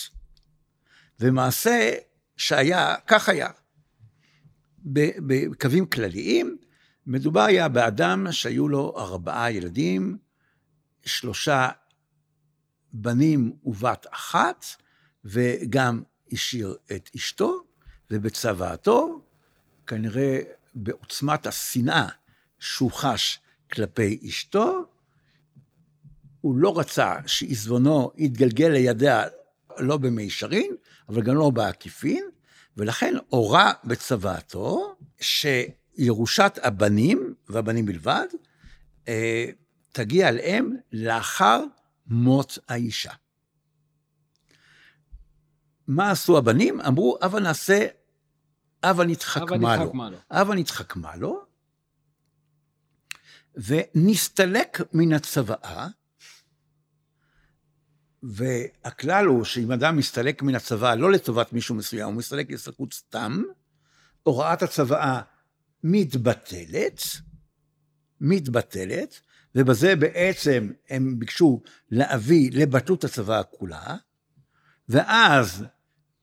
[1.19, 1.91] ומעשה
[2.37, 3.49] שהיה, כך היה.
[5.27, 6.57] בקווים כלליים,
[7.05, 10.17] מדובר היה באדם שהיו לו ארבעה ילדים,
[11.05, 11.69] שלושה
[12.93, 14.65] בנים ובת אחת,
[15.25, 17.62] וגם השאיר את אשתו,
[18.13, 19.21] ובצוואתו,
[19.87, 20.39] כנראה
[20.75, 22.07] בעוצמת השנאה
[22.59, 23.39] שהוא חש
[23.71, 24.85] כלפי אשתו,
[26.41, 29.23] הוא לא רצה שעזבונו יתגלגל לידיה
[29.77, 30.75] לא במישרין,
[31.09, 32.25] אבל גם לא בעקיפין,
[32.77, 38.27] ולכן הורה בצוואתו שירושת הבנים, והבנים בלבד,
[39.07, 39.45] אה,
[39.91, 41.63] תגיע אליהם לאחר
[42.07, 43.11] מות האישה.
[45.87, 46.81] מה עשו הבנים?
[46.81, 47.87] אמרו, הבה נעשה,
[48.83, 50.17] הבה נתחכמה לו.
[50.31, 51.45] הבה נתחכמה לו,
[53.55, 55.87] ונסתלק מן הצוואה,
[58.23, 63.41] והכלל הוא שאם אדם מסתלק מן הצבא לא לטובת מישהו מסוים, הוא מסתלק להסתלקות סתם,
[64.23, 65.21] הוראת הצוואה
[65.83, 67.01] מתבטלת,
[68.21, 69.19] מתבטלת,
[69.55, 73.95] ובזה בעצם הם ביקשו להביא לבטלות הצוואה כולה,
[74.89, 75.65] ואז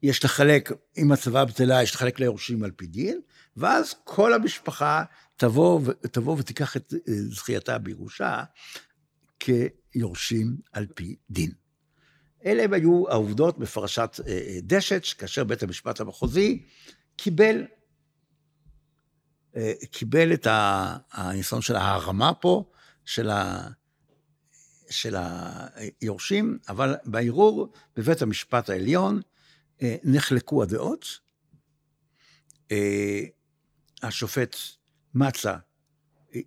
[0.02, 3.20] יש לחלק, אם הצוואה בטלה, יש לחלק ליורשים על פי דין,
[3.56, 5.04] ואז כל המשפחה
[5.36, 5.80] תבוא,
[6.12, 8.44] תבוא ותיקח את אה, זכייתה בירושה
[9.38, 11.52] כיורשים על פי דין.
[12.44, 16.66] אלה היו העובדות בפרשת אה, אה, דשת, כאשר בית המשפט המחוזי
[17.16, 17.66] קיבל,
[19.90, 20.46] קיבל את
[21.12, 22.70] הניסיון של ההרמה פה,
[23.04, 23.68] של, ה,
[24.90, 25.16] של
[26.00, 29.20] היורשים, אבל בערעור בבית המשפט העליון
[30.04, 31.06] נחלקו הדעות.
[34.02, 34.56] השופט
[35.14, 35.56] מצא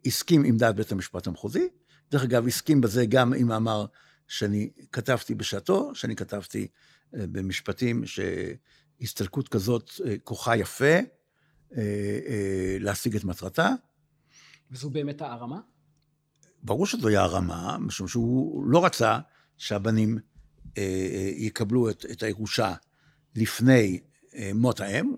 [0.05, 1.67] הסכים עם דעת בית המשפט המחוזי,
[2.11, 3.85] דרך אגב, הסכים בזה גם עם מאמר
[4.27, 6.67] שאני כתבתי בשעתו, שאני כתבתי
[7.15, 10.95] אה, במשפטים שהסתלקות כזאת אה, כוחה יפה
[11.77, 13.69] אה, להשיג את מטרתה.
[14.71, 15.59] וזו באמת הערמה?
[16.63, 19.19] ברור שזוהי הערמה, משום שהוא לא רצה
[19.57, 20.17] שהבנים
[21.35, 22.73] יקבלו את, את הירושה
[23.35, 23.99] לפני
[24.53, 25.13] מות האם,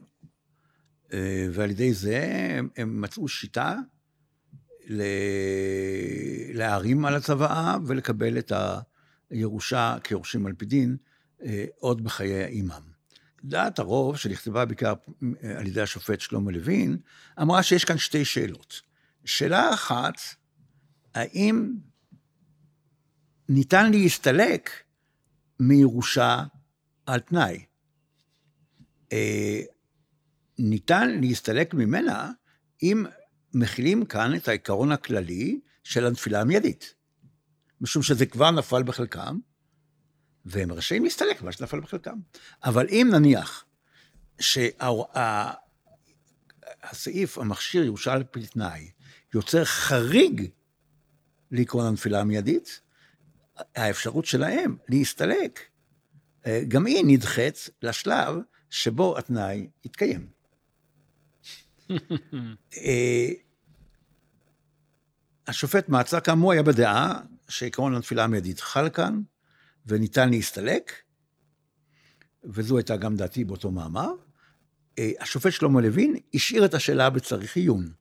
[1.52, 3.76] ועל ידי זה הם, הם מצאו שיטה
[6.54, 8.80] להערים על הצוואה ולקבל את ה...
[9.32, 10.98] ירושה כיורשים על פי דין
[11.44, 12.82] אה, עוד בחיי האימם.
[13.44, 14.94] דעת הרוב, שנכתבה בעיקר
[15.44, 16.98] אה, על ידי השופט שלמה לוין,
[17.42, 18.82] אמרה שיש כאן שתי שאלות.
[19.26, 20.14] שאלה אחת,
[21.16, 21.74] האם
[23.50, 24.70] ניתן להסתלק
[25.60, 26.44] מירושה
[27.06, 27.66] על תנאי?
[29.14, 29.62] אה,
[30.60, 32.32] ניתן להסתלק ממנה
[32.84, 33.06] אם
[33.54, 36.94] מכילים כאן את העיקרון הכללי של הנפילה המיידית.
[37.82, 39.38] משום שזה כבר נפל בחלקם,
[40.46, 42.18] והם רשאים להסתלק מה שנפל בחלקם.
[42.64, 43.66] אבל אם נניח
[46.90, 48.90] שהסעיף המכשיר ירושה על פי תנאי
[49.34, 50.50] יוצר חריג
[51.52, 52.82] לעקרון הנפילה המיידית,
[53.76, 55.60] האפשרות שלהם להסתלק,
[56.46, 58.36] אה, גם היא נדחית לשלב
[58.76, 60.28] שבו התנאי יתקיים.
[62.78, 63.28] אה,
[65.48, 69.22] השופט מעצר כאמור היה בדעה שעקרון הנפילה המיידית חל כאן,
[69.86, 70.92] וניתן להסתלק,
[72.44, 74.12] וזו הייתה גם דעתי באותו מאמר.
[75.00, 77.92] אה, השופט שלמה לוין השאיר את השאלה בצריך עיון.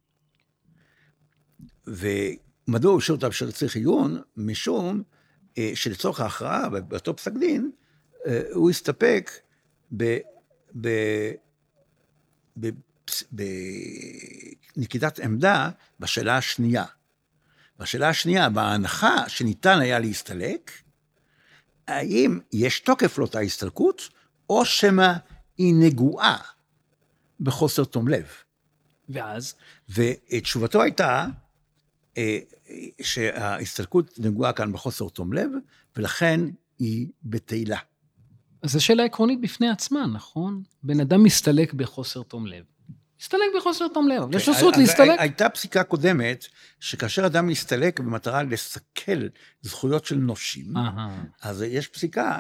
[1.86, 4.22] ומדוע הוא השאיר אותה בצריך עיון?
[4.36, 5.02] משום
[5.58, 7.70] אה, שלצורך ההכרעה באותו פסק דין,
[8.52, 9.30] הוא הסתפק
[10.80, 10.88] ב...
[12.60, 12.70] ב...
[13.34, 13.42] ב...
[14.76, 16.84] בנקיטת עמדה בשאלה השנייה.
[17.78, 20.70] בשאלה השנייה, בהנחה שניתן היה להסתלק,
[21.88, 24.08] האם יש תוקף לאותה הסתלקות,
[24.50, 25.12] או שמא
[25.58, 26.38] היא נגועה
[27.40, 28.26] בחוסר תום לב.
[29.08, 29.54] ואז?
[29.88, 31.26] ותשובתו הייתה
[32.18, 32.38] אה,
[33.02, 35.50] שההסתלקות נגועה כאן בחוסר תום לב,
[35.96, 36.40] ולכן
[36.78, 37.78] היא בתהילה.
[38.64, 40.62] אז זו שאלה עקרונית בפני עצמה, נכון?
[40.82, 42.64] בן אדם מסתלק בחוסר תום לב.
[43.20, 45.20] מסתלק בחוסר תום לב, יש לו זכות להסתלק.
[45.20, 46.46] הייתה פסיקה קודמת,
[46.80, 49.26] שכאשר אדם מסתלק במטרה לסכל
[49.62, 50.74] זכויות של נושים,
[51.42, 52.38] אז יש פסיקה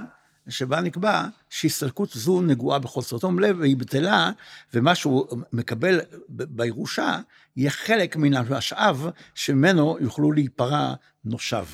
[0.48, 4.30] שבה נקבע שהסתלקות זו נגועה בחוסר תום לב והיא בטלה,
[4.74, 7.20] ומה שהוא מקבל בירושה
[7.56, 11.66] יהיה חלק מן המשאב שממנו יוכלו להיפרע נושיו.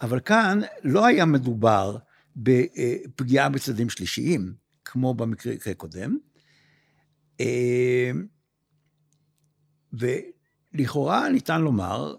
[0.00, 1.96] אבל כאן לא היה מדובר
[2.36, 6.18] בפגיעה בצדדים שלישיים, כמו במקרה הקודם,
[7.40, 8.10] אה,
[9.92, 12.14] ולכאורה ניתן לומר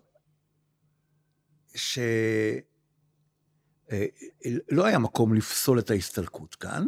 [1.75, 2.61] שלא
[3.91, 6.85] אה, היה מקום לפסול את ההסתלקות כאן,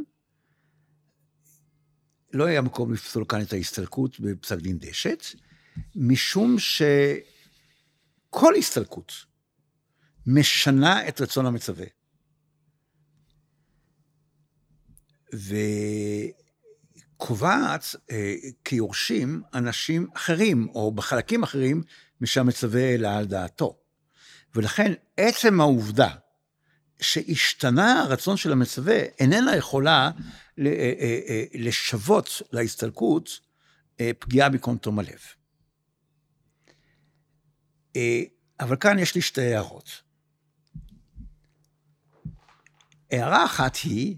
[2.33, 5.23] לא היה מקום לפסול כאן את ההסתלקות בפסק דין דשת,
[5.95, 9.13] משום שכל הסתלקות
[10.27, 11.85] משנה את רצון המצווה.
[15.35, 15.55] ו...
[17.17, 21.83] קובעת אה, כיורשים אנשים אחרים, או בחלקים אחרים,
[22.21, 23.77] משהמצווה העלה על דעתו.
[24.55, 26.09] ולכן עצם העובדה
[27.01, 30.11] שהשתנה הרצון של המצווה, איננה יכולה
[30.59, 33.29] אה, אה, אה, לשוות להסתלקות
[34.19, 35.19] פגיעה בקום תום הלב.
[38.59, 40.01] אבל כאן יש לי שתי הערות.
[43.11, 44.17] הערה אחת היא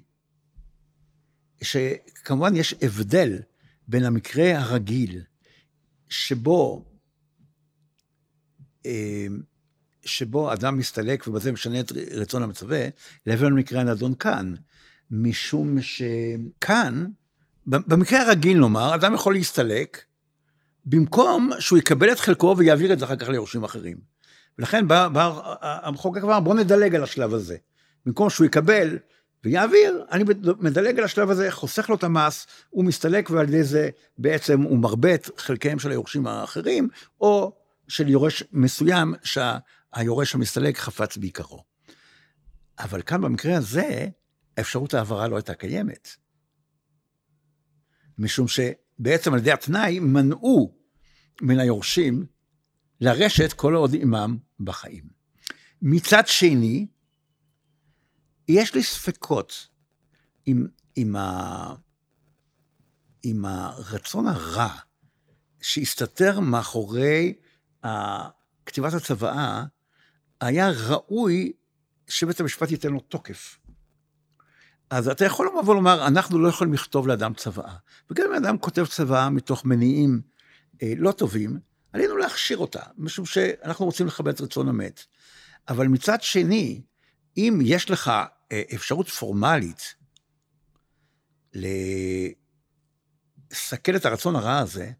[1.61, 3.39] שכמובן יש הבדל
[3.87, 5.21] בין המקרה הרגיל,
[6.09, 6.85] שבו,
[8.85, 9.27] אה,
[10.05, 12.87] שבו אדם מסתלק ובזה משנה את רצון המצווה,
[13.25, 14.53] לבין המקרה הנדון כאן.
[15.11, 17.05] משום שכאן,
[17.67, 20.03] במקרה הרגיל נאמר, אדם יכול להסתלק,
[20.85, 23.97] במקום שהוא יקבל את חלקו ויעביר את זה אחר כך ליורשים אחרים.
[24.59, 27.57] ולכן בא, בא המחוקק אמר, בוא נדלג על השלב הזה.
[28.05, 28.97] במקום שהוא יקבל
[29.47, 30.23] ויעביר, אני
[30.59, 34.77] מדלג על השלב הזה, חוסך לו את המס, הוא מסתלק ועל ידי זה בעצם הוא
[34.77, 36.89] מרבה את חלקיהם של היורשים האחרים,
[37.21, 37.57] או
[37.87, 41.63] של יורש מסוים שהיורש המסתלק חפץ בעיקרו.
[42.79, 44.07] אבל כאן במקרה הזה,
[44.59, 46.09] אפשרות ההעברה לא הייתה קיימת.
[48.17, 50.77] משום שבעצם על ידי התנאי מנעו
[51.41, 52.25] מן היורשים
[53.01, 55.03] לרשת כל עוד עמם בחיים.
[55.81, 56.87] מצד שני,
[58.47, 59.67] יש לי ספקות
[60.45, 61.75] עם, עם, ה,
[63.23, 64.75] עם הרצון הרע
[65.61, 67.33] שהסתתר מאחורי
[68.65, 69.63] כתיבת הצוואה,
[70.41, 71.53] היה ראוי
[72.07, 73.57] שבית המשפט ייתן לו תוקף.
[74.89, 77.75] אז אתה יכול לבוא ולומר, אנחנו לא יכולים לכתוב לאדם צוואה.
[78.09, 80.21] וגם אם אדם כותב צוואה מתוך מניעים
[80.83, 81.59] אה, לא טובים,
[81.93, 85.05] עלינו להכשיר אותה, משום שאנחנו רוצים לכבד את רצון המת.
[85.69, 86.81] אבל מצד שני,
[87.37, 88.11] אם יש לך
[88.53, 89.95] אפשרות פורמלית
[91.53, 92.35] לסכל
[93.95, 94.91] את הרצון הרע הזה,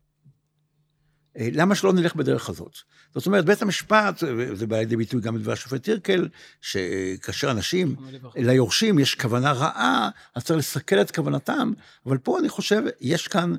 [1.38, 2.78] אה, למה שלא נלך בדרך הזאת?
[3.16, 6.28] זאת אומרת, בית המשפט, זה בא לידי ביטוי גם בדבר השופט טירקל,
[6.62, 7.96] שכאשר אנשים,
[8.36, 11.72] ליורשים יש כוונה רעה, אז צריך לסכל את כוונתם,
[12.06, 13.56] אבל פה אני חושב, יש כאן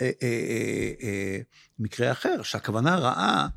[0.00, 1.38] אה, אה, אה,
[1.78, 3.48] מקרה אחר, שהכוונה הרעה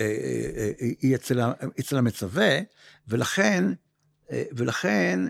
[0.00, 1.40] אה, אה, היא אצל,
[1.80, 2.58] אצל המצווה,
[3.08, 3.87] ולכן אה,
[4.30, 5.20] ולכן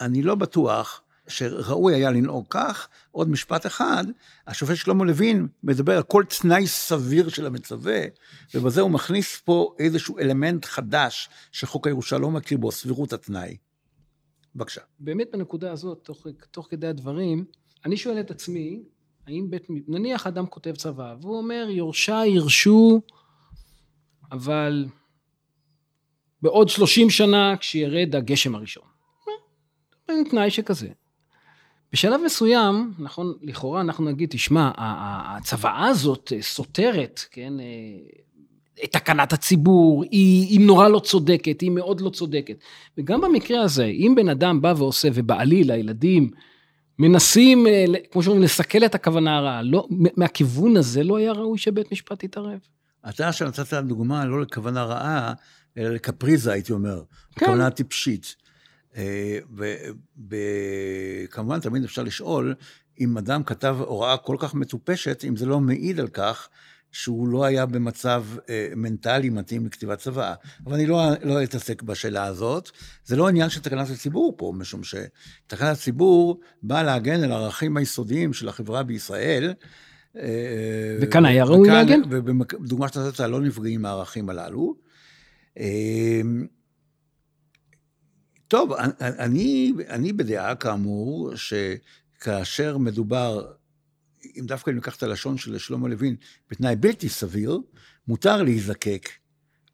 [0.00, 2.88] אני לא בטוח שראוי היה לנהוג כך.
[3.10, 4.04] עוד משפט אחד,
[4.46, 8.00] השופט שלמה לוין מדבר על כל תנאי סביר של המצווה,
[8.54, 13.56] ובזה הוא מכניס פה איזשהו אלמנט חדש שחוק הירושה לא מכיר בו, סבירות התנאי.
[14.54, 14.80] בבקשה.
[14.98, 17.44] באמת בנקודה הזאת, תוך, תוך כדי הדברים,
[17.84, 18.82] אני שואל את עצמי,
[19.26, 23.00] האם בית, נניח אדם כותב צבא, והוא אומר, יורשי ירשו,
[24.32, 24.86] אבל
[26.42, 28.84] בעוד 30 שנה כשירד הגשם הראשון.
[30.08, 30.88] אין תנאי שכזה.
[31.92, 37.52] בשלב מסוים, נכון, לכאורה אנחנו נגיד, תשמע, הצוואה הזאת סותרת, כן,
[38.84, 42.56] את תקנת הציבור, היא, היא נורא לא צודקת, היא מאוד לא צודקת.
[42.98, 46.30] וגם במקרה הזה, אם בן אדם בא ועושה, ובעליל, הילדים,
[46.98, 51.92] מנסים, אה, כמו שאומרים, לסכל את הכוונה הרעה, לא, מהכיוון הזה לא היה ראוי שבית
[51.92, 52.58] משפט יתערב.
[53.08, 55.32] אתה עכשיו נתת דוגמה לא לכוונה רעה,
[55.80, 57.02] אלא לקפריזה, הייתי אומר.
[57.36, 57.46] כן.
[57.46, 58.36] כוונה טיפשית.
[58.96, 59.38] אה,
[60.28, 62.54] וכמובן, תמיד אפשר לשאול,
[63.00, 66.48] אם אדם כתב הוראה כל כך מטופשת, אם זה לא מעיד על כך
[66.92, 70.34] שהוא לא היה במצב אה, מנטלי מתאים לכתיבת צוואה.
[70.66, 72.70] אבל אני לא, לא אתעסק בשאלה הזאת.
[73.04, 78.32] זה לא עניין של תקנת הציבור פה, משום שתקנת הציבור באה להגן על הערכים היסודיים
[78.32, 79.54] של החברה בישראל.
[80.16, 82.00] אה, וכאן היה ראוי להגן?
[82.10, 84.89] ובדוגמה שאתה נתת, לא נפגעים מהערכים הללו.
[85.58, 86.20] אה,
[88.48, 93.52] טוב, אני, אני בדעה, כאמור, שכאשר מדובר
[94.38, 96.16] אם דווקא אם ניקח את הלשון של שלמה לוין,
[96.50, 97.60] בתנאי בלתי סביר,
[98.08, 99.08] מותר להיזקק.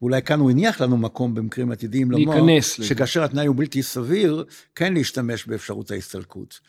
[0.01, 4.45] ואולי כאן הוא הניח לנו מקום במקרים עתידיים לומר, להיכנס שכאשר התנאי הוא בלתי סביר,
[4.75, 6.59] כן להשתמש באפשרות ההסתלקות.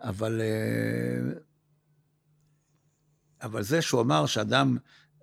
[0.00, 1.32] אבל, אה,
[3.42, 4.76] אבל זה שהוא אמר שאדם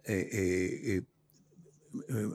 [0.08, 0.98] אה, אה,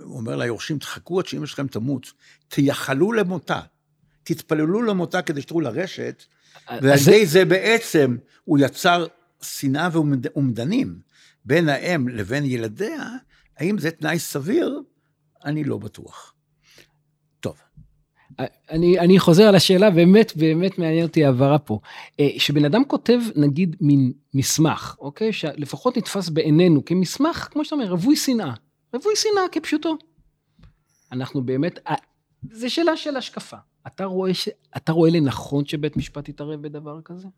[0.05, 2.13] אומר ליורשים, תחכו עד שאמא שלכם תמות,
[2.49, 3.61] תייחלו למותה,
[4.23, 6.23] תתפללו למותה כדי שתראו לרשת,
[6.71, 9.07] ועל ידי זה בעצם הוא יצר
[9.43, 10.99] שנאה ואומדנים
[11.45, 13.09] בין האם לבין ילדיה,
[13.57, 14.81] האם זה תנאי סביר?
[15.45, 16.35] אני לא בטוח.
[17.41, 17.57] טוב.
[18.71, 21.81] אני, אני חוזר על השאלה, באמת, באמת מעניין אותי ההעברה פה.
[22.21, 25.33] אה, שבן אדם כותב, נגיד, מין מסמך, אוקיי?
[25.33, 28.53] שלפחות נתפס בעינינו כמסמך, כמו שאתה אומר, רווי שנאה.
[28.95, 29.97] רווי שנאה כפשוטו.
[31.13, 31.79] אנחנו באמת,
[32.53, 33.57] זו שאלה של השקפה.
[33.87, 37.29] אתה רואה, ש, אתה רואה לנכון שבית משפט יתערב בדבר כזה?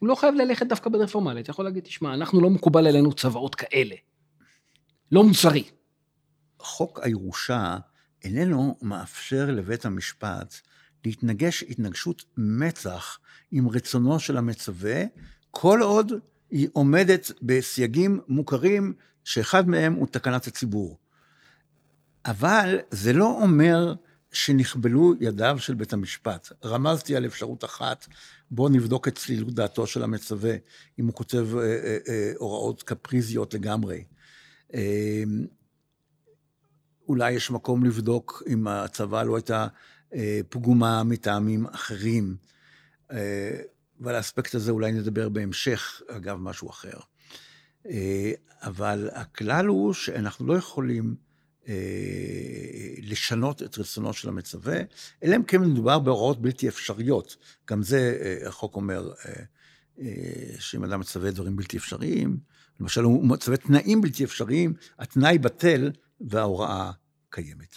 [0.00, 3.54] הוא לא חייב ללכת דווקא בדרך פורמלית, יכול להגיד, תשמע, אנחנו לא מקובל עלינו צוואות
[3.54, 3.94] כאלה.
[5.12, 5.64] לא מוסרי.
[6.58, 7.76] חוק הירושה
[8.24, 10.54] איננו מאפשר לבית המשפט
[11.04, 13.18] להתנגש התנגשות מצח
[13.50, 15.02] עם רצונו של המצווה,
[15.50, 16.12] כל עוד
[16.50, 18.92] היא עומדת בסייגים מוכרים,
[19.24, 20.98] שאחד מהם הוא תקנת הציבור.
[22.24, 23.94] אבל זה לא אומר
[24.32, 26.52] שנכבלו ידיו של בית המשפט.
[26.64, 28.06] רמזתי על אפשרות אחת,
[28.50, 30.54] בואו נבדוק את צלילות דעתו של המצווה,
[30.98, 34.04] אם הוא כותב אה, אה, אה, הוראות קפריזיות לגמרי.
[34.74, 35.22] אה,
[37.08, 39.66] אולי יש מקום לבדוק אם הצבא לא הייתה
[40.14, 42.36] אה, פגומה מטעמים אחרים.
[43.12, 43.60] אה,
[44.00, 46.98] ועל האספקט הזה אולי נדבר בהמשך, אגב, משהו אחר.
[47.90, 51.14] אה, אבל הכלל הוא שאנחנו לא יכולים
[51.68, 51.74] אה,
[53.02, 54.76] לשנות את רצונו של המצווה,
[55.24, 57.36] אלא אם כן מדובר בהוראות בלתי אפשריות.
[57.70, 59.12] גם זה, אה, החוק אומר,
[60.58, 62.38] שאם אדם מצווה דברים בלתי אפשריים,
[62.80, 65.90] למשל הוא מצווה תנאים בלתי אפשריים, התנאי בטל
[66.20, 66.90] וההוראה
[67.30, 67.76] קיימת.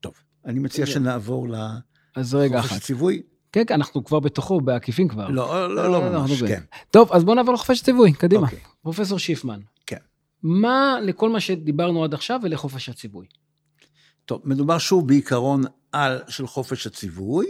[0.00, 3.22] טוב, אני מציע שנעבור לחופש הציווי.
[3.56, 5.28] כן, כן, אנחנו כבר בתוכו, בעקיפין כבר.
[5.28, 6.62] לא, לא, לא ממש, כן.
[6.90, 8.42] טוב, אז בואו נעבור לחופש הציווי, קדימה.
[8.42, 8.58] אוקיי.
[8.82, 9.60] פרופסור שיפמן.
[10.42, 13.26] מה לכל מה שדיברנו עד עכשיו ולחופש הציווי?
[14.24, 17.46] טוב, מדובר שוב בעיקרון על של חופש הציווי,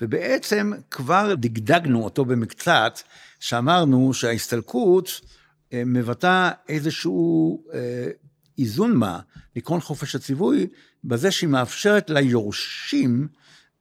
[0.00, 3.00] ובעצם כבר דגדגנו אותו במקצת,
[3.40, 5.20] שאמרנו שההסתלקות
[5.72, 8.06] אה, מבטאה איזשהו אה,
[8.58, 9.20] איזון מה
[9.56, 10.66] לעקרון חופש הציווי,
[11.04, 13.28] בזה שהיא מאפשרת ליורשים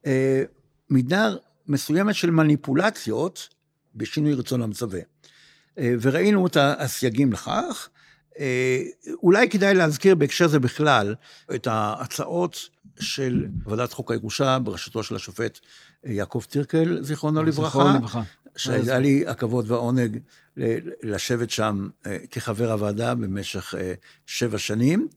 [0.06, 0.44] אה,
[0.90, 1.30] מידה
[1.68, 3.50] מסוימת של מניפולציות
[3.96, 5.00] בשינוי רצון המצווה.
[5.78, 7.90] וראינו את הסייגים לכך,
[8.40, 8.84] אה,
[9.24, 11.16] אולי כדאי להזכיר בהקשר הזה בכלל
[11.56, 12.70] את ההצעות
[13.00, 15.60] של ועדת חוק הירושה בראשותו של השופט
[16.06, 17.98] אה, יעקב טירקל, זיכרונו לברכה.
[18.56, 20.18] שהיה לי הכבוד והעונג
[21.04, 23.74] לשבת שם אה, כחבר הוועדה במשך
[24.26, 25.08] שבע שנים.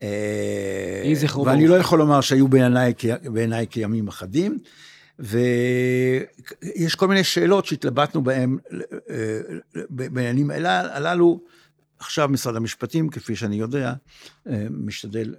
[0.00, 4.58] יהי זכרו ואני לא יכול לומר שהיו בעיניי, בעיניי כימים אחדים.
[5.18, 8.58] ויש כל מיני שאלות שהתלבטנו בהן
[9.90, 11.40] בעניינים הללו,
[11.98, 13.94] עכשיו משרד המשפטים, כפי שאני יודע,
[14.46, 15.34] אה, משתדל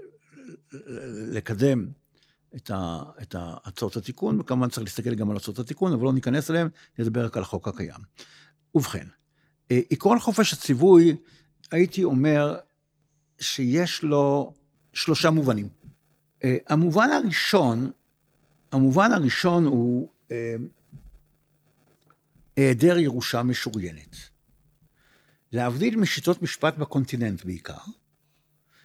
[1.31, 1.87] לקדם
[2.55, 2.71] את,
[3.39, 6.69] הצעות התיקון, וכמובן צריך להסתכל גם על הצעות התיקון, אבל לא ניכנס אליהם,
[6.99, 7.99] נדבר רק על החוק הקיים.
[8.75, 9.07] ובכן,
[9.71, 11.15] אה, עקרון חופש הציווי,
[11.71, 12.57] הייתי אומר
[13.39, 14.53] שיש לו
[14.93, 15.69] שלושה מובנים.
[16.43, 17.91] אה, המובן הראשון,
[18.71, 20.09] המובן הראשון הוא
[22.55, 24.15] היעדר ירושה משוריינת.
[25.51, 27.77] להבדיל משיטות משפט בקונטיננט בעיקר,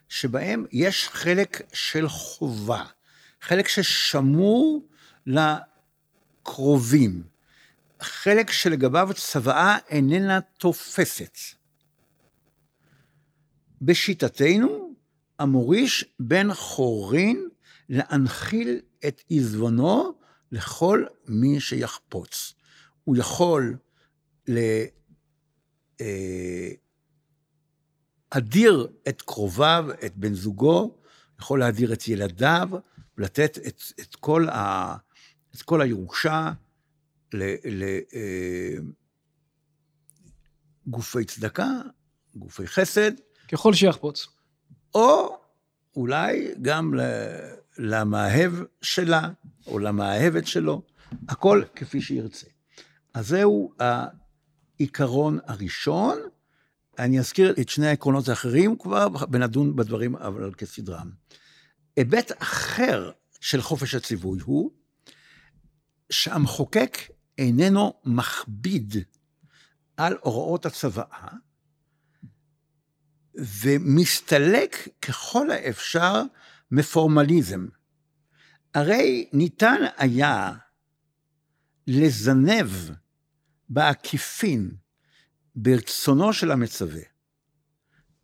[0.09, 2.85] שבהם יש חלק של חובה,
[3.41, 4.89] חלק ששמור
[5.27, 7.23] לקרובים,
[8.01, 11.39] חלק שלגביו צוואה איננה תופסת.
[13.83, 14.95] בשיטתנו,
[15.39, 17.49] המוריש בן חורין
[17.89, 20.15] להנחיל את עזבונו
[20.53, 22.55] לכל מי שיחפוץ.
[23.05, 23.77] הוא יכול
[28.35, 30.99] להדיר את קרוביו, את בן זוגו,
[31.41, 32.69] יכול להדיר את ילדיו,
[33.19, 34.97] ולתת את, את, כל, ה,
[35.55, 36.53] את כל הירושה
[40.87, 41.69] לגופי אה, צדקה,
[42.37, 43.13] גופי חסד.
[43.53, 44.27] ככל שיחפוץ.
[44.95, 45.39] או
[45.97, 46.95] אולי גם
[47.79, 48.53] למאהב
[48.83, 49.29] שלה,
[49.67, 50.83] או למאהבת שלו,
[51.29, 52.47] הכל כפי שירצה.
[53.15, 53.73] אז זהו
[54.79, 56.19] העיקרון הראשון.
[56.99, 61.11] אני אזכיר את שני העקרונות האחרים כבר, ונדון בדברים אבל כסדרם.
[61.97, 63.11] היבט אחר
[63.41, 64.71] של חופש הציווי הוא
[66.11, 66.99] שהמחוקק
[67.39, 68.95] איננו מכביד
[69.97, 71.29] על הוראות הצוואה,
[73.35, 76.23] ומסתלק ככל האפשר
[76.75, 77.67] מפורמליזם.
[78.75, 80.53] הרי ניתן היה
[81.87, 82.71] לזנב
[83.69, 84.71] בעקיפין
[85.57, 87.03] ברצונו של המצווה.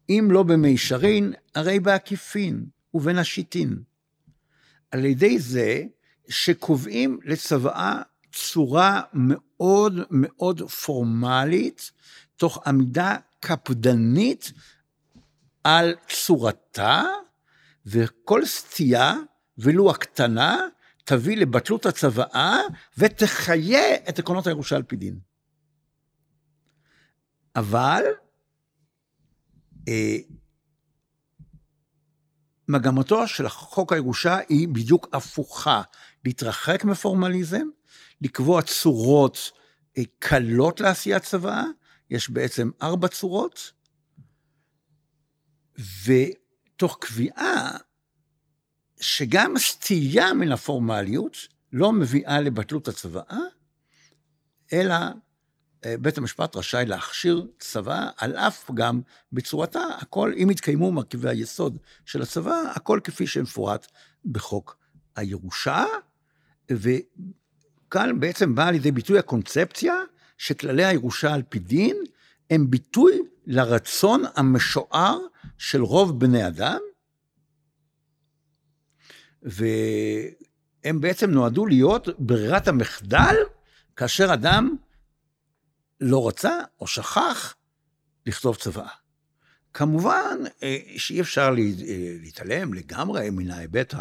[0.09, 3.82] אם לא במישרין, הרי בעקיפין ובין השיטין.
[4.90, 5.82] על ידי זה
[6.28, 11.90] שקובעים לצוואה צורה מאוד מאוד פורמלית,
[12.36, 14.53] תוך עמידה קפדנית
[15.64, 17.03] על צורתה,
[17.87, 19.14] וכל סטייה,
[19.59, 20.59] ולו הקטנה,
[21.05, 22.59] תביא לבטלות הצוואה
[22.99, 25.18] ותחיה את עקרונות הירושה על פי דין.
[27.57, 28.03] אבל
[29.89, 30.16] אה,
[32.68, 35.83] מגמתו של חוק הירושה היא בדיוק הפוכה,
[36.24, 37.66] להתרחק מפורמליזם,
[38.20, 39.53] לקבוע צורות
[39.99, 41.64] אה, קלות לעשיית צוואה,
[42.11, 43.72] יש בעצם ארבע צורות,
[46.81, 47.70] ותוך קביעה
[49.01, 51.37] שגם סטייה מן הפורמליות
[51.72, 53.39] לא מביאה לבטלות הצוואה,
[54.72, 54.95] אלא
[55.85, 59.01] אה, בית המשפט רשאי להכשיר צוואה, על אף פגם
[59.33, 63.87] בצורתה, הכל, אם יתקיימו מרכיבי היסוד של הצוואה, הכל כפי שמפורט
[64.24, 64.76] בחוק
[65.16, 65.85] הירושה,
[66.70, 69.95] וכאן בעצם באה לידי ביטוי הקונספציה
[70.39, 71.97] שכללי הירושה על פי דין
[72.51, 73.20] הם ביטוי
[73.51, 75.18] לרצון המשוער
[75.59, 76.80] של רוב בני אדם,
[79.42, 83.34] והם בעצם נועדו להיות ברירת המחדל
[83.96, 84.76] כאשר אדם
[86.01, 87.55] לא רצה או שכח
[88.26, 88.90] לכתוב צוואה.
[89.74, 91.55] כמובן אה, שאי אפשר אה,
[92.20, 93.94] להתעלם לגמרי מן ההיבט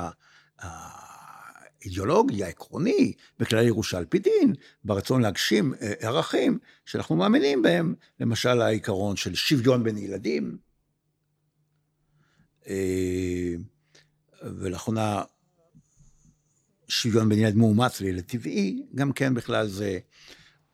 [1.82, 4.54] האידיאולוגי, העקרוני, בכלל ירושה על פי דין,
[4.84, 10.58] ברצון להגשים אה, ערכים שאנחנו מאמינים בהם, למשל העיקרון של שוויון בין ילדים.
[14.44, 15.24] ולאחרונה
[16.88, 20.00] שוויון בין ילד מאומץ לילד טבעי, גם כן בכלל זה,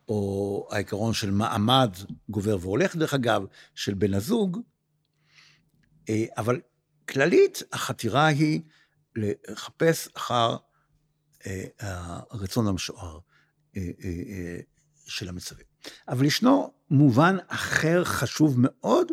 [0.08, 1.96] או העיקרון של מעמד
[2.30, 3.46] גובר והולך, דרך אגב,
[3.76, 4.60] של בן הזוג,
[6.10, 6.62] אה, אבל
[7.10, 8.62] כללית החתירה היא
[9.16, 10.58] לחפש אחר אה,
[11.80, 13.20] הרצון המשוער
[13.78, 13.82] אה,
[15.06, 15.64] של המצווה.
[16.08, 19.12] אבל ישנו מובן אחר חשוב מאוד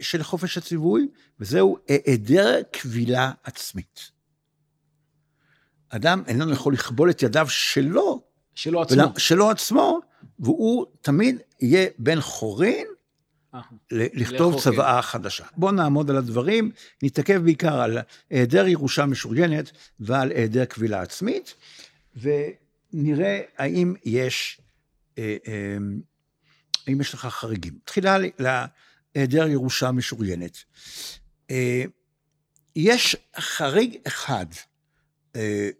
[0.00, 1.08] של חופש הציווי,
[1.40, 4.10] וזהו היעדר קבילה עצמית.
[5.88, 8.22] אדם איננו יכול לכבול את ידיו שלו,
[8.54, 10.00] שלו עצמו, ולה, שלו עצמו,
[10.38, 12.86] והוא תמיד יהיה בן חורין
[13.92, 15.44] לכתוב צוואה חדשה.
[15.56, 16.70] בואו נעמוד על הדברים,
[17.02, 17.98] נתעכב בעיקר על
[18.30, 21.54] היעדר ירושה משוריינת ועל היעדר קבילה עצמית,
[22.16, 24.60] ונראה האם יש,
[25.18, 25.76] אה, אה,
[26.86, 27.78] האם יש לך חריגים.
[27.84, 30.64] תחילה להיעדר ירושה משוריינת.
[31.50, 31.84] אה,
[32.76, 34.46] יש חריג אחד
[35.36, 35.70] אה,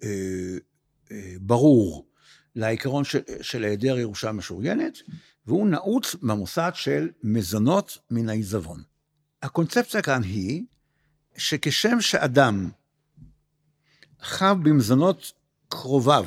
[1.41, 2.07] ברור
[2.55, 4.98] לעיקרון של, של היעדר ירושה משוריינת,
[5.46, 8.82] והוא נעוץ במוסד של מזונות מן העיזבון.
[9.42, 10.62] הקונספציה כאן היא
[11.36, 12.70] שכשם שאדם
[14.20, 15.32] חב במזונות
[15.68, 16.26] קרוביו,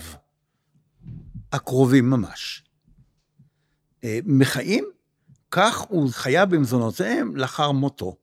[1.51, 2.63] הקרובים ממש,
[4.25, 4.85] מחיים,
[5.51, 8.15] כך הוא חייב במזונותיהם לאחר מותו.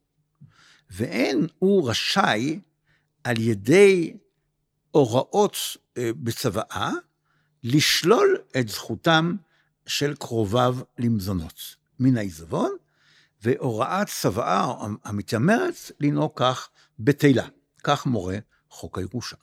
[0.90, 2.60] ואין הוא רשאי
[3.24, 4.16] על ידי
[4.90, 5.56] הוראות
[5.96, 6.92] אה, בצוואה,
[7.64, 9.36] לשלול את זכותם
[9.86, 12.76] של קרוביו למזונות מן העיזבון,
[13.42, 17.46] והוראת צוואה המתיימרת לנהוג כך בתהילה.
[17.84, 18.38] כך מורה
[18.68, 19.36] חוק הירושה.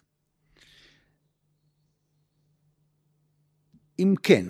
[3.99, 4.45] אם כן,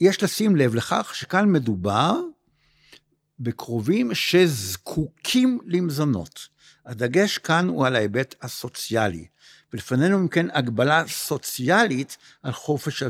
[0.00, 2.20] יש לשים לב לכך שכאן מדובר
[3.38, 6.48] בקרובים שזקוקים למזונות.
[6.86, 9.26] הדגש כאן הוא על ההיבט הסוציאלי,
[9.74, 13.02] ולפנינו אם כן הגבלה סוציאלית על חופש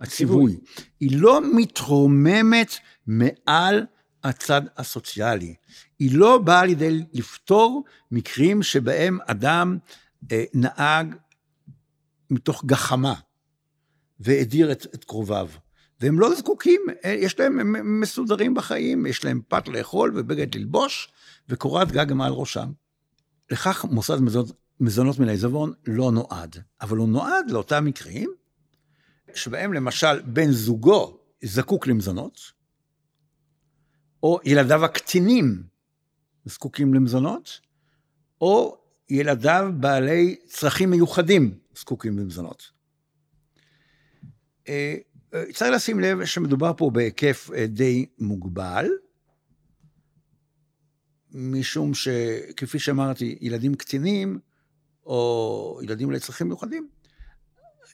[0.00, 0.56] הציווי.
[1.00, 2.72] היא לא מתרוממת
[3.06, 3.86] מעל
[4.24, 5.54] הצד הסוציאלי.
[5.98, 9.78] היא לא באה לידי לפתור מקרים שבהם אדם
[10.32, 11.14] אה, נהג
[12.30, 13.14] מתוך גחמה
[14.20, 15.48] והדיר את, את קרוביו.
[16.00, 21.12] והם לא זקוקים, אה, יש להם, הם מסודרים בחיים, יש להם פת לאכול ובגד ללבוש
[21.48, 22.72] וקורת גג מעל ראשם.
[23.50, 28.30] לכך מוסד מזונות, מזונות מן העיזבון לא נועד, אבל הוא נועד לאותם מקרים
[29.34, 32.40] שבהם למשל בן זוגו זקוק למזונות,
[34.22, 35.62] או ילדיו הקטינים
[36.44, 37.60] זקוקים למזונות,
[38.40, 38.78] או
[39.10, 42.70] ילדיו בעלי צרכים מיוחדים זקוקים למזונות.
[44.68, 44.96] אה,
[45.34, 48.86] אה, צריך לשים לב שמדובר פה בהיקף אה, די מוגבל,
[51.30, 54.38] משום שכפי שאמרתי, ילדים קטינים
[55.06, 56.88] או ילדים לצרכים מיוחדים,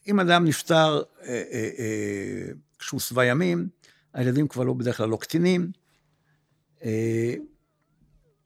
[0.09, 1.03] אם אדם נפטר
[2.79, 3.69] כשהוא שבע ימים,
[4.15, 5.73] הילדים כבר לא בדרך כלל לא קטינים,
[6.85, 7.35] אה,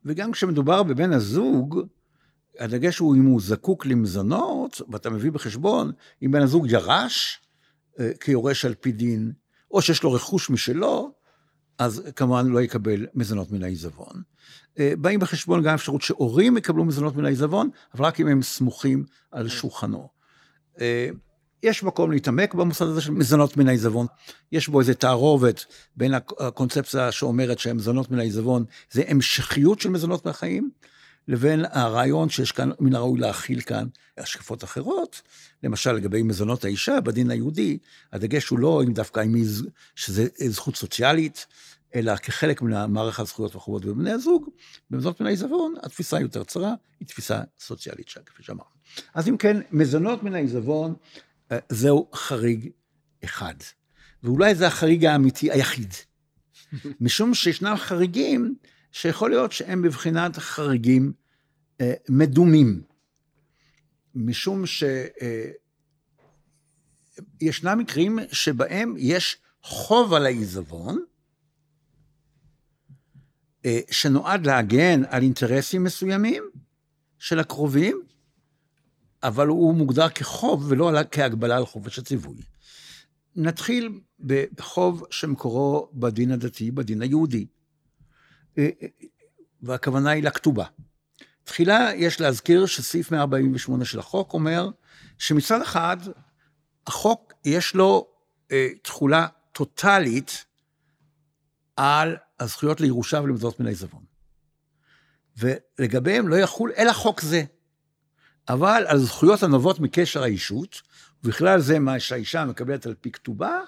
[0.04, 1.80] וגם כשמדובר בבן הזוג,
[2.58, 5.92] הדגש הוא אם הוא זקוק למזונות, ואתה מביא בחשבון,
[6.22, 7.40] אם בן הזוג ירש
[8.00, 9.32] אה, כיורש על פי דין,
[9.70, 11.12] או שיש לו רכוש משלו,
[11.78, 14.22] אז כמובן לא יקבל מזונות מן העיזבון.
[14.78, 19.04] אה, באים בחשבון גם אפשרות שהורים יקבלו מזונות מן העיזבון, אבל רק אם הם סמוכים
[19.30, 20.08] על שולחנו.
[21.62, 24.06] יש מקום להתעמק במוסד הזה של מזונות מן העיזבון.
[24.52, 25.64] יש בו איזו תערובת
[25.96, 30.70] בין הקונספציה שאומרת שמזונות מן העיזבון זה המשכיות של מזונות מהחיים,
[31.28, 33.86] לבין הרעיון שיש כאן, מן הראוי להכיל כאן
[34.18, 35.22] השקפות אחרות.
[35.62, 37.78] למשל, לגבי מזונות האישה בדין היהודי,
[38.12, 39.46] הדגש הוא לא אם דווקא אם היא,
[39.94, 41.46] שזה זכות סוציאלית,
[41.94, 44.48] אלא כחלק ממערך הזכויות והחובות בבני הזוג,
[44.90, 48.70] במזונות מן העיזבון, התפיסה יותר צרה, היא תפיסה סוציאלית, כפי שאמרנו.
[49.14, 50.94] אז אם כן, מזונות מן העיזבון
[51.52, 52.70] אה, זהו חריג
[53.24, 53.54] אחד.
[54.22, 55.94] ואולי זה החריג האמיתי היחיד.
[57.00, 58.54] משום שישנם חריגים
[58.96, 61.12] שיכול להיות שהם בבחינת חריגים
[61.80, 62.82] אה, מדומים.
[64.14, 64.64] משום
[67.40, 71.04] שישנם אה, מקרים שבהם יש חוב על העיזבון,
[73.64, 76.42] אה, שנועד להגן על אינטרסים מסוימים
[77.18, 78.02] של הקרובים,
[79.22, 82.42] אבל הוא מוגדר כחוב ולא כהגבלה על חופש הציווי.
[83.36, 87.46] נתחיל בחוב שמקורו בדין הדתי, בדין היהודי,
[89.62, 90.64] והכוונה היא לכתובה.
[91.44, 94.68] תחילה יש להזכיר שסעיף 148 של החוק אומר
[95.18, 95.96] שמצד אחד,
[96.86, 98.08] החוק יש לו
[98.52, 100.44] אה, תכולה טוטאלית
[101.76, 104.04] על הזכויות לירושה ולמזונות מן העיזבון.
[105.36, 107.44] ולגביהם לא יחול אלא חוק זה.
[108.48, 110.82] אבל על זכויות הנובעות מקשר האישות,
[111.24, 113.60] ובכלל זה מה שהאישה מקבלת על פי כתובה,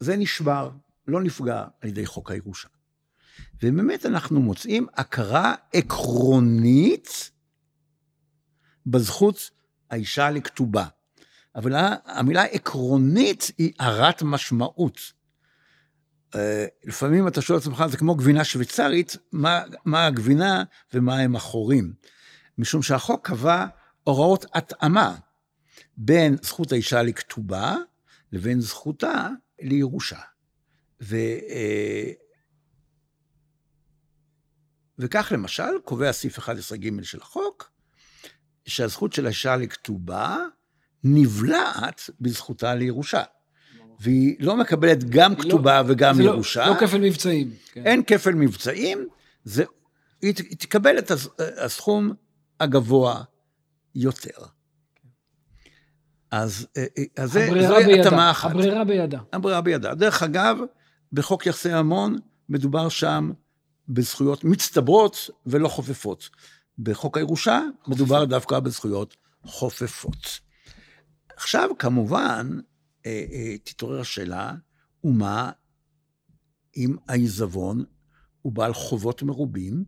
[0.00, 0.70] זה נשבר,
[1.08, 2.68] לא נפגע על ידי חוק הירושה.
[3.62, 7.30] ובאמת אנחנו מוצאים הכרה עקרונית
[8.86, 9.50] בזכות
[9.90, 10.86] האישה לכתובה.
[11.54, 11.72] אבל
[12.04, 14.98] המילה עקרונית היא הרת משמעות.
[16.34, 21.36] אה, לפעמים אתה שואל את עצמך, זה כמו גבינה שוויצרית, מה, מה הגבינה ומה הם
[21.36, 21.92] החורים.
[22.58, 23.66] משום שהחוק קבע
[24.04, 25.16] הוראות התאמה
[25.96, 27.76] בין זכות האישה לכתובה
[28.32, 29.28] לבין זכותה
[29.60, 30.18] לירושה.
[31.02, 31.16] ו,
[31.48, 32.12] אה,
[34.98, 37.70] וכך למשל קובע סעיף 11ג של החוק,
[38.66, 40.36] שהזכות של האישה לכתובה
[41.04, 43.22] נבלעת בזכותה לירושה.
[44.00, 46.66] והיא לא מקבלת גם לא- כתובה לא, וגם לא- ירושה.
[46.66, 47.50] לא, לא כפל מבצעים.
[47.72, 47.86] כן.
[47.86, 49.08] אין כפל מבצעים,
[49.44, 49.64] זה,
[50.22, 52.12] היא, היא תקבל את הסכום
[52.60, 53.22] הגבוה
[53.94, 54.38] יותר.
[56.30, 58.50] אז, אה, אה, אז זה, זוהי התאמה אחת.
[58.50, 59.20] הברירה בידה.
[59.32, 59.94] הברירה בידה.
[59.94, 60.56] דרך אגב,
[61.12, 62.16] בחוק יחסי ממון
[62.48, 63.30] מדובר שם
[63.88, 66.28] בזכויות מצטברות ולא חופפות.
[66.78, 70.40] בחוק הירושה מדובר דווקא בזכויות חופפות.
[71.36, 72.58] עכשיו, כמובן,
[73.06, 74.52] אה, תתעורר השאלה,
[75.04, 75.50] ומה
[76.76, 77.84] אם העיזבון
[78.42, 79.84] הוא בעל חובות מרובים,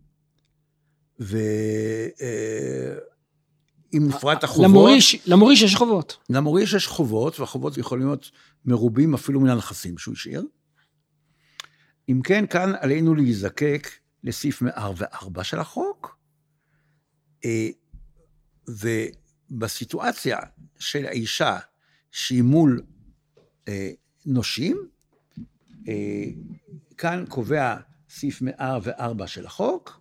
[3.93, 4.65] אם נפרט את החובות...
[4.65, 6.17] למוריש, למוריש יש חובות.
[6.31, 8.31] למוריש יש חובות, והחובות יכולים להיות
[8.65, 10.45] מרובים אפילו מן הנכסים שהוא השאיר.
[12.11, 13.89] אם כן, כאן עלינו להיזקק
[14.25, 16.19] לסעיף 104 של החוק,
[17.45, 17.69] אה,
[19.51, 20.39] ובסיטואציה
[20.79, 21.59] של האישה
[22.11, 22.83] שהיא מול
[23.69, 23.91] אה,
[24.27, 24.89] נושים,
[25.89, 26.25] אה,
[26.99, 27.77] כאן קובע
[28.09, 30.01] סעיף 104 של החוק,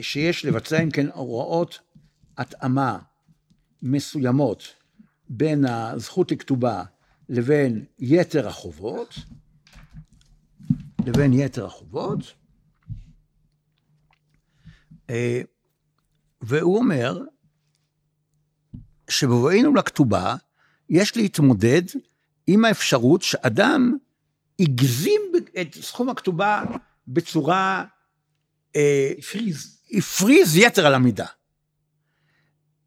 [0.00, 1.80] שיש לבצע אם כן הוראות
[2.38, 2.98] התאמה
[3.82, 4.74] מסוימות
[5.28, 6.84] בין הזכות לכתובה
[7.28, 9.14] לבין יתר החובות,
[11.06, 12.20] לבין יתר החובות,
[15.10, 15.40] אה,
[16.40, 17.18] והוא אומר
[19.10, 20.36] שבבואנו לכתובה,
[20.88, 21.82] יש להתמודד
[22.46, 23.96] עם האפשרות שאדם
[24.60, 25.20] הגזים
[25.60, 26.62] את סכום הכתובה
[27.08, 27.84] בצורה...
[28.76, 29.80] אה, הפריז.
[29.92, 31.26] הפריז יתר על המידה.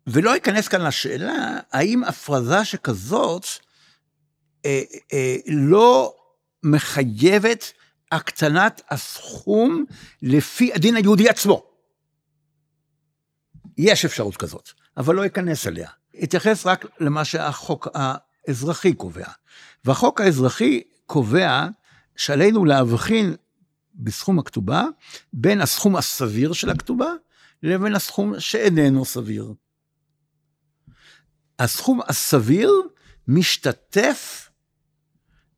[0.07, 3.45] ולא אכנס כאן לשאלה, האם הפרזה שכזאת
[4.65, 4.81] אה,
[5.13, 6.15] אה, לא
[6.63, 7.73] מחייבת
[8.11, 9.85] הקטנת הסכום
[10.21, 11.63] לפי הדין היהודי עצמו.
[13.77, 15.89] יש אפשרות כזאת, אבל לא אכנס אליה.
[16.23, 19.27] אתייחס רק למה שהחוק האזרחי קובע.
[19.85, 21.67] והחוק האזרחי קובע
[22.15, 23.35] שעלינו להבחין
[23.95, 24.83] בסכום הכתובה
[25.33, 27.11] בין הסכום הסביר של הכתובה
[27.63, 29.53] לבין הסכום שאיננו סביר.
[31.59, 32.71] הסכום הסביר
[33.27, 34.49] משתתף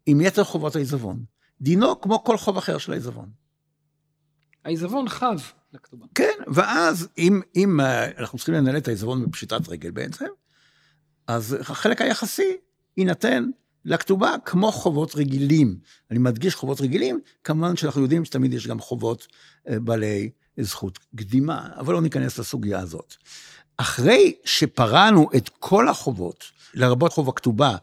[0.06, 1.31] עם יתר חובות העיזבון.
[1.62, 3.30] דינו כמו כל חוב אחר של העיזבון.
[4.66, 5.36] העיזבון חב
[5.74, 6.06] לכתובה.
[6.16, 10.26] כן, ואז אם, אם אה, אנחנו צריכים לנהל את העיזבון בפשיטת רגל בעצם,
[11.28, 12.58] אז החלק היחסי
[12.98, 13.50] יינתן
[13.86, 15.80] לכתובה כמו חובות רגילים.
[16.12, 19.28] אני מדגיש חובות רגילים, כמובן שאנחנו יודעים שתמיד יש גם חובות
[19.70, 23.16] אה, בעלי זכות קדימה, אבל לא ניכנס לסוגיה הזאת.
[23.78, 26.44] אחרי שפרענו את כל החובות,
[26.74, 27.76] לרבות חוב הכתובה,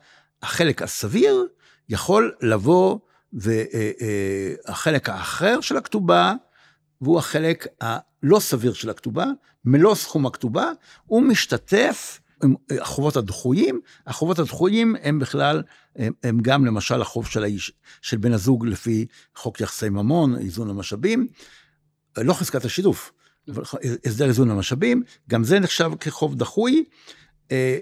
[0.43, 1.47] החלק הסביר,
[1.89, 2.99] יכול לבוא
[3.33, 6.35] והחלק האחר של הכתובה,
[7.01, 9.27] והוא החלק הלא סביר של הכתובה,
[9.65, 10.71] מלוא סכום הכתובה,
[11.07, 15.63] הוא משתתף עם החובות הדחויים, החובות הדחויים הם בכלל,
[15.97, 17.73] הם, הם גם למשל החוב של האיש,
[18.03, 19.07] של בן הזוג לפי
[19.37, 21.27] חוק יחסי ממון, איזון המשאבים,
[22.17, 23.13] לא חזקת השיתוף,
[23.49, 23.63] אבל
[24.05, 26.85] הסדר איזון המשאבים, גם זה נחשב כחוב דחוי,
[27.51, 27.79] אה,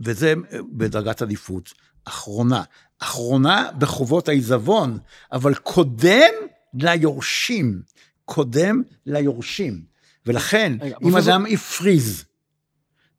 [0.00, 0.34] וזה
[0.72, 1.72] בדרגת עדיפות
[2.04, 2.62] אחרונה.
[2.98, 4.98] אחרונה בחובות העיזבון,
[5.32, 6.32] אבל קודם
[6.74, 7.82] ליורשים,
[8.24, 9.84] קודם ליורשים.
[10.26, 10.72] ולכן,
[11.02, 12.24] אם אדם הפריז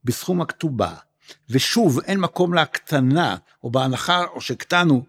[0.04, 0.96] בסכום הכתובה,
[1.50, 5.06] ושוב, אין מקום להקטנה, או בהנחה, או שהקטנו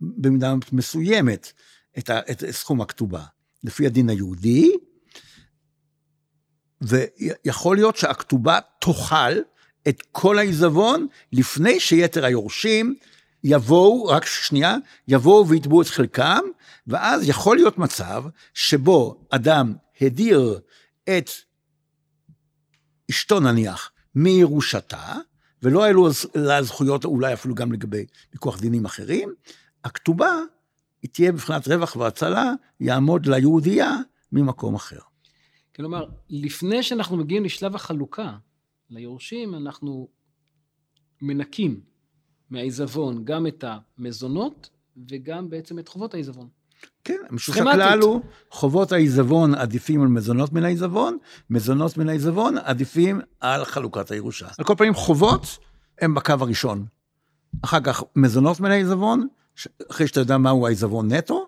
[0.00, 1.52] במידה מסוימת
[1.98, 3.24] את, ה, את סכום הכתובה,
[3.64, 4.72] לפי הדין היהודי,
[6.80, 9.32] ויכול להיות שהכתובה תאכל
[9.88, 12.94] את כל העיזבון לפני שיתר היורשים
[13.44, 14.76] יבואו, רק שנייה,
[15.08, 16.40] יבואו ויתבעו את חלקם,
[16.86, 18.24] ואז יכול להיות מצב
[18.54, 20.60] שבו אדם הדיר
[21.04, 21.30] את
[23.10, 25.14] אשתו נניח מירושתה,
[25.62, 29.34] ולא היו לה זכויות אולי אפילו גם לגבי ויכוח דינים אחרים,
[29.84, 30.32] הכתובה
[31.02, 33.96] היא תהיה בבחינת רווח והצלה, יעמוד ליהודייה
[34.32, 34.98] ממקום אחר.
[35.76, 38.36] כלומר, לפני שאנחנו מגיעים לשלב החלוקה
[38.90, 40.08] ליורשים, אנחנו
[41.22, 41.80] מנקים
[42.50, 43.64] מהעיזבון גם את
[43.98, 44.70] המזונות
[45.10, 46.48] וגם בעצם את חובות העיזבון.
[47.04, 48.20] כן, המשוך הכלל הוא
[48.50, 51.18] חובות העיזבון עדיפים על מזונות מן העיזבון,
[51.50, 54.48] מזונות מן העיזבון עדיפים על חלוקת הירושה.
[54.58, 55.58] על כל פנים, חובות
[56.00, 56.86] הם בקו הראשון.
[57.62, 59.28] אחר כך מזונות מן העיזבון,
[59.90, 61.46] אחרי שאתה יודע מהו העיזבון נטו,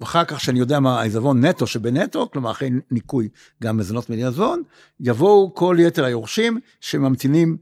[0.00, 3.28] ואחר כך שאני יודע מה העיזבון נטו שבנטו, כלומר אחרי ניקוי
[3.62, 4.62] גם מזונות מן העיזבון,
[5.00, 7.56] יבואו כל יתר היורשים שממתינים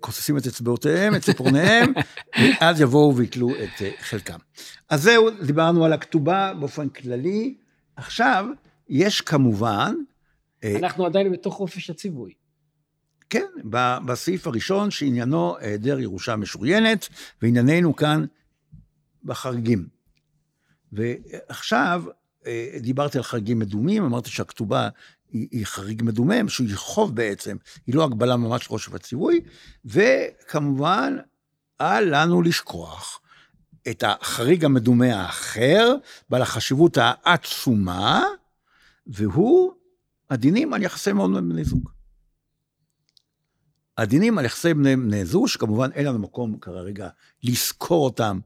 [0.00, 1.92] כוססים את אצבעותיהם, את ציפורניהם,
[2.38, 4.38] ואז יבואו ויתלו את אה, חלקם.
[4.88, 7.54] אז זהו, דיברנו על הכתובה באופן כללי.
[7.96, 8.46] עכשיו,
[8.88, 9.94] יש כמובן...
[10.64, 12.32] אה, אנחנו עדיין בתוך חופש הציווי.
[13.30, 13.46] כן,
[14.06, 17.08] בסעיף הראשון שעניינו היעדר ירושה משוריינת,
[17.42, 18.24] וענייננו כאן
[19.24, 19.88] בחריגים.
[20.92, 22.04] ועכשיו,
[22.46, 24.88] אה, דיברתי על חריגים מדומים, אמרתי שהכתובה
[25.32, 27.56] היא, היא חריג מדומם, שהיא חוב בעצם,
[27.86, 29.40] היא לא הגבלה ממש ראש הציווי,
[29.84, 31.16] וכמובן,
[31.80, 33.20] אל לנו לשכוח
[33.90, 35.94] את החריג המדומה האחר,
[36.28, 38.24] בעל החשיבות העצומה,
[39.06, 39.72] והוא
[40.30, 41.90] הדינים על יחסי מאוד בני זוג.
[43.98, 47.08] הדינים על יחסי בני, בני זוג, שכמובן אין לנו מקום כרגע
[47.42, 48.40] לזכור אותם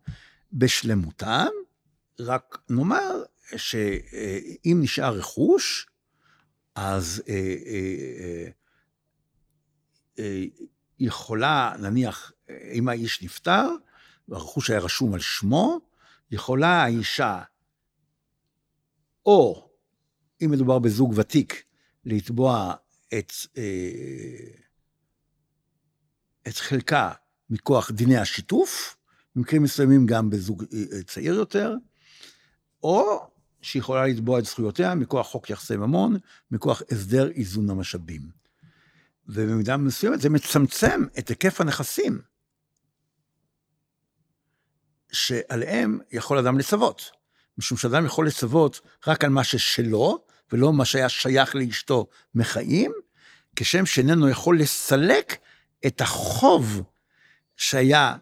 [0.53, 1.49] בשלמותם,
[2.20, 3.22] רק נאמר
[3.57, 5.87] שאם נשאר רכוש,
[6.75, 7.35] אז אה,
[7.66, 8.51] אה, אה,
[10.18, 10.45] אה,
[10.99, 12.33] יכולה, נניח,
[12.72, 13.68] אם האיש נפטר,
[14.29, 15.81] והרכוש היה רשום על שמו,
[16.31, 17.43] יכולה האישה,
[19.27, 19.70] או,
[20.45, 21.64] אם מדובר בזוג ותיק,
[22.05, 22.75] לתבוע
[23.18, 24.51] את, אה,
[26.49, 27.12] את חלקה
[27.51, 28.97] מכוח דיני השיתוף,
[29.37, 31.75] במקרים מסוימים גם בזוג אה, צעיר יותר,
[32.83, 33.31] או
[33.65, 36.17] שיכולה לתבוע את זכויותיה מכוח חוק יחסי ממון,
[36.51, 38.21] מכוח הסדר איזון המשאבים.
[39.27, 42.21] ובמידה מסוימת זה מצמצם את היקף הנכסים
[45.12, 47.11] שעליהם יכול אדם לצוות.
[47.59, 52.93] משום שאדם יכול לצוות רק על מה ששלו, ולא מה שהיה שייך לאשתו מחיים,
[53.57, 55.37] כשם שאיננו יכול לסלק
[55.87, 56.83] את החוב
[57.57, 58.17] שהיה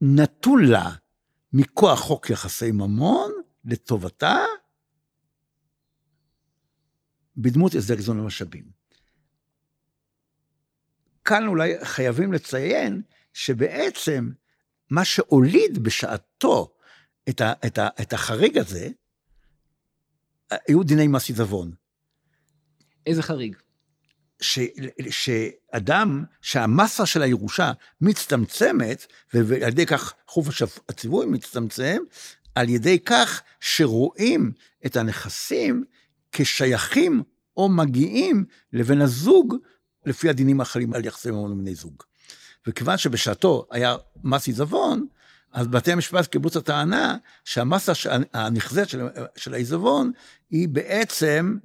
[0.00, 0.90] נתון לה
[1.52, 3.32] מכוח חוק יחסי ממון
[3.64, 4.36] לטובתה,
[7.36, 8.64] בדמות הסדר איזון המשאבים.
[11.24, 13.02] כאן אולי חייבים לציין
[13.32, 14.30] שבעצם
[14.90, 16.74] מה שהוליד בשעתו
[17.28, 18.88] את, ה, את, ה, את החריג הזה,
[20.50, 21.72] היו דיני מס עיזבון.
[23.06, 23.56] איזה חריג?
[24.40, 24.58] ש,
[25.10, 31.96] שאדם, שהמסה של הירושה מצטמצמת, ועל ידי כך חופש הציווי מצטמצם,
[32.58, 34.52] על ידי כך שרואים
[34.86, 35.84] את הנכסים
[36.32, 37.22] כשייכים
[37.56, 39.54] או מגיעים לבן הזוג,
[40.06, 42.02] לפי הדינים החלים על יחסי ממון ובני זוג.
[42.66, 45.06] וכיוון שבשעתו היה מס עיזבון,
[45.52, 47.92] אז בתי המשפט קיבלו את הטענה שהמסה
[48.34, 49.00] הנכזית של,
[49.36, 50.12] של העיזבון
[50.50, 51.56] היא בעצם,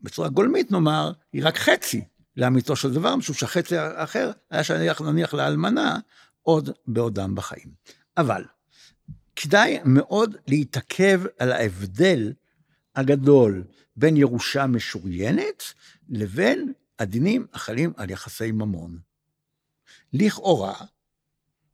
[0.00, 2.04] בצורה גולמית נאמר, היא רק חצי
[2.36, 5.98] לאמיתו של דבר, משום שהחצי האחר היה שייך נניח לאלמנה
[6.42, 7.70] עוד בעודם בחיים.
[8.16, 8.44] אבל
[9.40, 12.32] כדאי מאוד להתעכב על ההבדל
[12.96, 13.64] הגדול
[13.96, 15.62] בין ירושה משוריינת
[16.08, 18.98] לבין הדינים החלים על יחסי ממון.
[20.12, 20.74] לכאורה,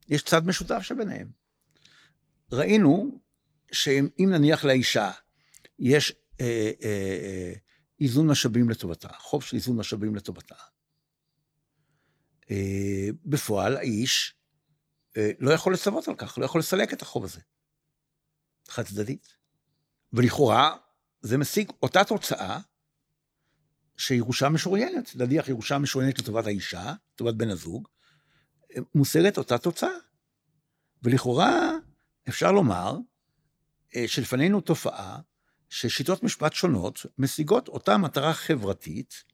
[0.09, 1.31] יש צד משותף שביניהם.
[2.53, 3.21] ראינו
[3.73, 5.11] שאם נניח לאישה
[5.79, 7.53] יש אה, אה, אה,
[8.01, 10.55] איזון משאבים לטובתה, חוב של איזון משאבים לטובתה,
[12.51, 14.35] אה, בפועל האיש
[15.39, 17.41] לא יכול לצוות על כך, לא יכול לסלק את החוב הזה.
[18.69, 19.37] חד צדדית.
[20.13, 20.77] ולכאורה
[21.21, 22.61] זה משיג אותה תוצאה
[23.97, 27.89] שירושה משוריינת, נניח ירושה משוריינת לטובת האישה, לטובת בן הזוג,
[28.95, 29.97] מושגת אותה תוצאה.
[31.03, 31.71] ולכאורה
[32.29, 32.97] אפשר לומר
[33.97, 35.21] אה, שלפנינו תופעה
[35.69, 39.25] ששיטות משפט שונות משיגות אותה מטרה חברתית,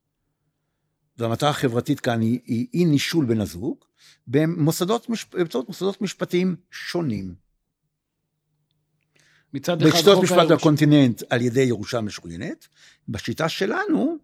[1.16, 3.85] והמטרה החברתית כאן היא אי נישול בן הזוג,
[4.26, 7.34] במוסדות, באמצעות מוסדות משפטיים שונים.
[9.55, 12.68] מצד אחד בשיטות משפט בקונטיננט על ידי ירושה משוריינת,
[13.09, 14.16] בשיטה שלנו,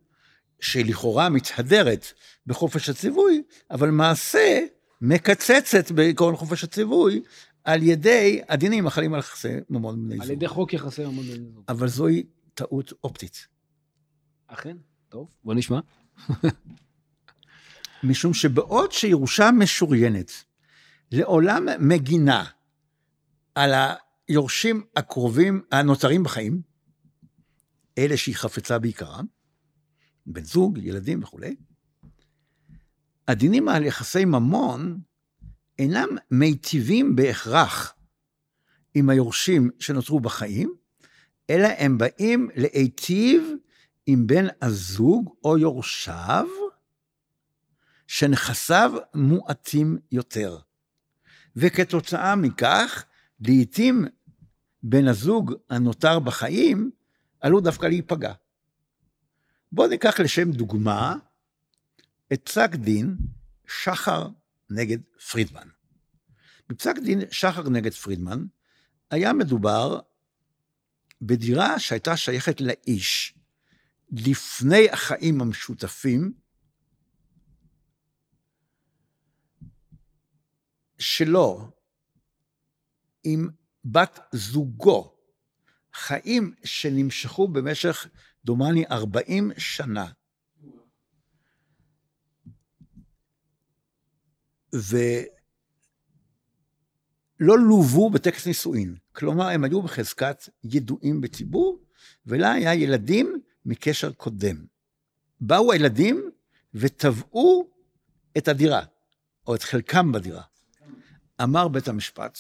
[0.61, 2.07] שלכאורה מתהדרת
[2.47, 4.61] בחופש הציווי, אבל מעשה
[5.01, 7.23] מקצצת בעקרון חופש הציווי
[7.65, 10.25] על ידי הדינים החלים על יחסי ממון בני זוג.
[10.25, 11.65] על ידי חוק יחסי ממון בני זוג.
[11.69, 12.23] אבל זוהי
[12.55, 13.47] טעות אופטית.
[14.47, 14.77] אכן,
[15.09, 15.81] טוב, בוא נשמע.
[18.07, 20.31] משום שבעוד שירושה משוריינת
[21.13, 22.45] לעולם מגינה
[23.55, 23.73] על
[24.29, 26.63] היורשים הקרובים, הנותרים בחיים,
[27.99, 29.27] אלה שהיא חפצה בעיקרם,
[30.27, 31.57] בן זוג, ילדים וכולי,
[33.29, 35.01] הדינים על יחסי ממון
[35.79, 37.95] אינם מיטיבים בהכרח
[38.95, 40.75] עם היורשים שנותרו בחיים,
[41.51, 43.43] אלא הם באים להיטיב
[44.07, 46.47] עם בן הזוג או יורשיו,
[48.07, 50.59] שנכסיו מועטים יותר.
[51.57, 53.05] וכתוצאה מכך,
[53.41, 54.05] לעתים
[54.83, 56.91] בן הזוג הנותר בחיים
[57.41, 58.33] עלול דווקא להיפגע.
[59.73, 61.17] בואו ניקח לשם דוגמה
[62.33, 63.17] את פסק דין
[63.67, 64.29] שחר
[64.71, 64.99] נגד
[65.31, 65.69] פרידמן.
[66.69, 68.45] בפסק דין שחר נגד פרידמן
[69.11, 70.01] היה מדובר
[71.23, 73.35] בדירה שהייתה שייכת לאיש
[74.13, 76.33] לפני החיים המשותפים
[80.99, 81.71] שלו
[83.25, 83.49] עם
[83.85, 85.17] בת זוגו,
[85.95, 88.07] חיים שנמשכו במשך,
[88.45, 90.07] דומני, 40 שנה.
[94.73, 95.29] ולא
[97.59, 98.97] לוו בטקס נישואין.
[99.13, 101.83] כלומר, הם היו בחזקת ידועים בציבור,
[102.27, 104.67] ולה היה ילדים מקשר קודם.
[105.41, 106.31] באו הילדים
[106.75, 107.71] ותבעו
[108.39, 108.85] את הדירה,
[109.47, 110.43] או את חלקם בדירה.
[111.43, 112.39] אמר בית המשפט,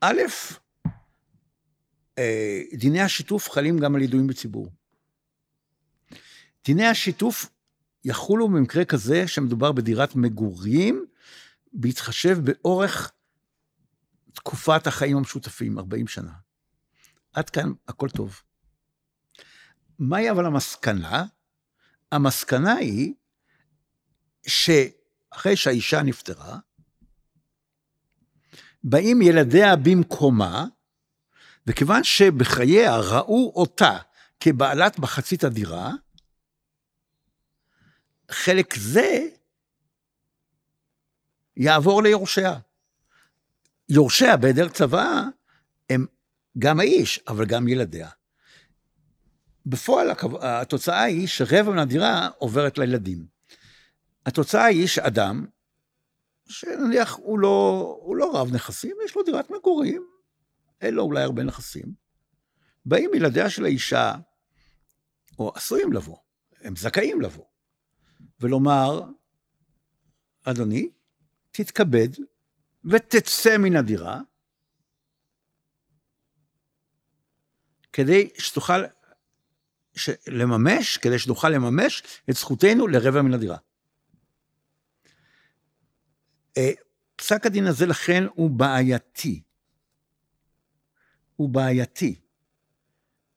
[0.00, 0.20] א',
[2.18, 4.68] אה, דיני השיתוף חלים גם על ידועים בציבור.
[6.64, 7.46] דיני השיתוף
[8.04, 11.06] יחולו במקרה כזה שמדובר בדירת מגורים,
[11.72, 13.12] בהתחשב באורך
[14.34, 16.32] תקופת החיים המשותפים, 40 שנה.
[17.32, 18.42] עד כאן הכל טוב.
[19.98, 21.24] מהי אבל המסקנה?
[22.12, 23.14] המסקנה היא
[24.46, 26.58] שאחרי שהאישה נפטרה,
[28.84, 30.66] באים ילדיה במקומה,
[31.66, 33.98] וכיוון שבחייה ראו אותה
[34.40, 35.90] כבעלת מחצית הדירה,
[38.30, 39.28] חלק זה
[41.56, 42.58] יעבור ליורשיה.
[43.88, 45.22] יורשיה בהיעדר צוואה
[45.90, 46.06] הם
[46.58, 48.08] גם האיש, אבל גם ילדיה.
[49.66, 50.08] בפועל
[50.40, 53.26] התוצאה היא שרבע מהדירה עוברת לילדים.
[54.26, 55.46] התוצאה היא שאדם,
[56.50, 60.06] שנניח הוא לא, הוא לא רב נכסים, יש לו דירת מגורים,
[60.80, 61.92] אין לו אולי הרבה נכסים,
[62.84, 64.14] באים ילדיה של האישה,
[65.38, 66.16] או עשויים לבוא,
[66.60, 67.44] הם זכאים לבוא,
[68.40, 69.02] ולומר,
[70.44, 70.90] אדוני,
[71.50, 72.08] תתכבד
[72.84, 74.20] ותצא מן הדירה,
[77.92, 78.82] כדי שתוכל
[80.28, 83.56] לממש, כדי שנוכל לממש את זכותנו לרבע מן הדירה.
[86.56, 86.70] אה,
[87.16, 89.42] פסק הדין הזה לכן הוא בעייתי.
[91.36, 92.20] הוא בעייתי.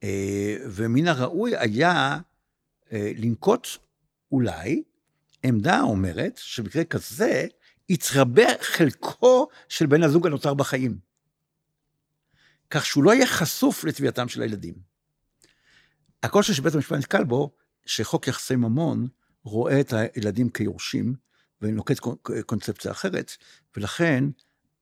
[0.03, 2.19] אה, ומן הראוי היה
[2.91, 3.67] אה, לנקוט
[4.31, 4.83] אולי
[5.43, 7.45] עמדה אומרת שבמקרה כזה
[7.89, 10.97] יתרבה חלקו של בן הזוג הנותר בחיים.
[12.69, 14.73] כך שהוא לא יהיה חשוף לתביעתם של הילדים.
[16.23, 17.51] הקושי שבית המשפט נתקל בו,
[17.85, 19.07] שחוק יחסי ממון
[19.43, 21.15] רואה את הילדים כיורשים,
[21.63, 21.99] ונוקט
[22.45, 23.31] קונספציה אחרת,
[23.77, 24.23] ולכן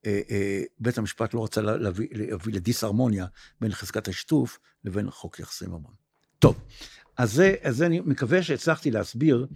[0.05, 3.25] אה, אה, בית המשפט לא רצה להביא, להביא לדיסהרמוניה
[3.61, 5.93] בין חזקת השיתוף לבין חוק יחסי ממון.
[6.39, 6.59] טוב,
[7.17, 9.47] אז זה, אז זה אני מקווה שהצלחתי להסביר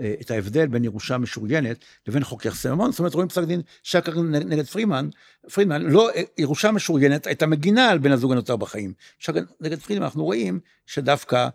[0.00, 2.90] אה, את ההבדל בין ירושה משוריינת לבין חוק יחסי ממון.
[2.90, 5.08] זאת אומרת, רואים פסק דין שקר נגד פרימן,
[5.52, 8.92] פרידמן, לא, ירושה משוריינת הייתה מגינה על בן הזוג הנותר בחיים.
[9.18, 11.48] שקר נגד פרידמן, אנחנו רואים שדווקא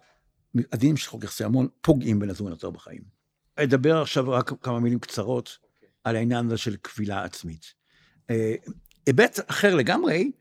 [0.72, 3.21] הדינים של חוק יחסי ממון פוגעים בן הזוג הנותר בחיים.
[3.64, 5.58] אדבר עכשיו רק כמה מילים קצרות
[6.04, 7.74] על העניין הזה של קבילה עצמית.
[8.30, 8.56] אה,
[9.06, 10.32] היבט אחר לגמרי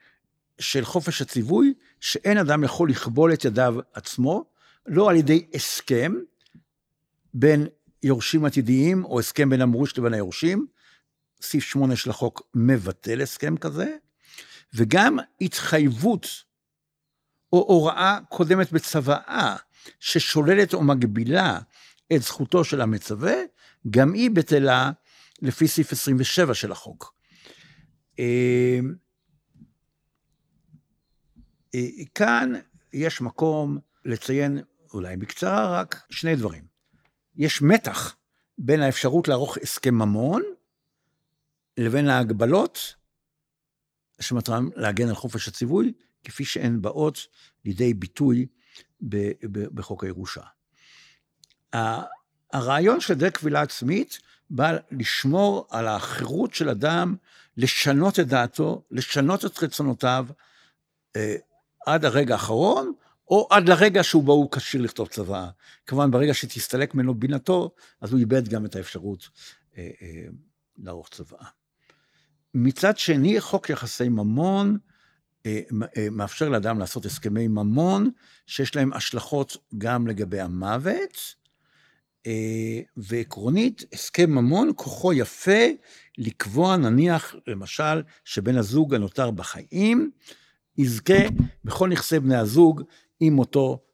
[0.59, 4.45] של חופש הציווי, שאין אדם יכול לכבול את ידיו עצמו,
[4.87, 6.13] לא על ידי הסכם
[7.35, 7.67] בין
[8.03, 10.67] יורשים עתידיים, או הסכם בין המוריש לבין היורשים.
[11.43, 13.97] סעיף 8 של החוק מבטל הסכם כזה,
[14.75, 16.29] וגם התחייבות
[17.53, 19.57] או הוראה קודמת בצוואה
[20.01, 21.59] ששוללת או מגבילה
[22.17, 23.35] את זכותו של המצווה,
[23.91, 24.91] גם היא בטלה
[25.43, 27.15] לפי סעיף 27 של החוק.
[28.19, 28.79] אה,
[31.75, 32.53] אה, כאן
[32.93, 34.63] יש מקום לציין,
[34.95, 36.65] אולי בקצרה רק, שני דברים.
[37.37, 38.17] יש מתח
[38.59, 40.43] בין האפשרות לערוך הסכם ממון
[41.77, 42.95] לבין ההגבלות
[44.21, 45.93] שמטרם להגן על חופש הציווי,
[46.25, 47.19] כפי שהן באות
[47.65, 48.47] לידי ביטוי
[49.51, 50.43] בחוק הירושה.
[52.53, 54.19] הרעיון של דרך קבילה עצמית
[54.51, 57.17] בא לשמור על החירות של אדם
[57.57, 60.27] לשנות את דעתו, לשנות את רצונותיו
[61.17, 61.37] אה,
[61.87, 62.93] עד הרגע האחרון,
[63.29, 65.51] או עד לרגע שהוא בו הוא כשיר לכתוב צוואה.
[65.87, 69.29] כמובן, ברגע שתסתלק ממנו בינתו, אז הוא איבד גם את האפשרות
[69.79, 70.25] אה, אה,
[70.79, 71.47] לערוך צוואה.
[72.55, 74.79] מצד שני, חוק יחסי ממון
[75.47, 75.61] אה,
[75.97, 78.11] אה, מאפשר לאדם לעשות הסכמי ממון,
[78.47, 81.35] שיש להם השלכות גם לגבי המוות,
[82.97, 85.67] ועקרונית, הסכם ממון, כוחו יפה
[86.19, 90.11] לקבוע, נניח, למשל, שבן הזוג הנותר בחיים,
[90.79, 91.29] יזכה
[91.65, 92.83] בכל נכסי בני הזוג
[93.21, 93.85] עם מותו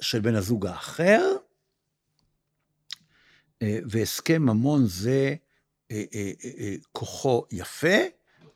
[0.00, 1.36] של בן הזוג האחר,
[3.62, 5.34] אה, והסכם ממון זה
[5.90, 6.04] אה,
[6.92, 7.96] כוחו יפה,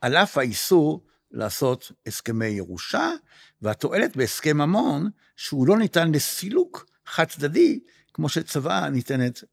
[0.00, 3.10] על אף האיסור לעשות הסכמי ירושה,
[3.62, 7.80] והתועלת בהסכם ממון, שהוא לא ניתן לסילוק חד צדדי,
[8.18, 9.44] כמו שצוואה ניתנת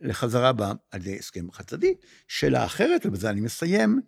[0.00, 1.94] לחזרה בה על ידי הסכם חד צדדי.
[2.28, 4.00] שאלה אחרת, ובזה אני מסיים,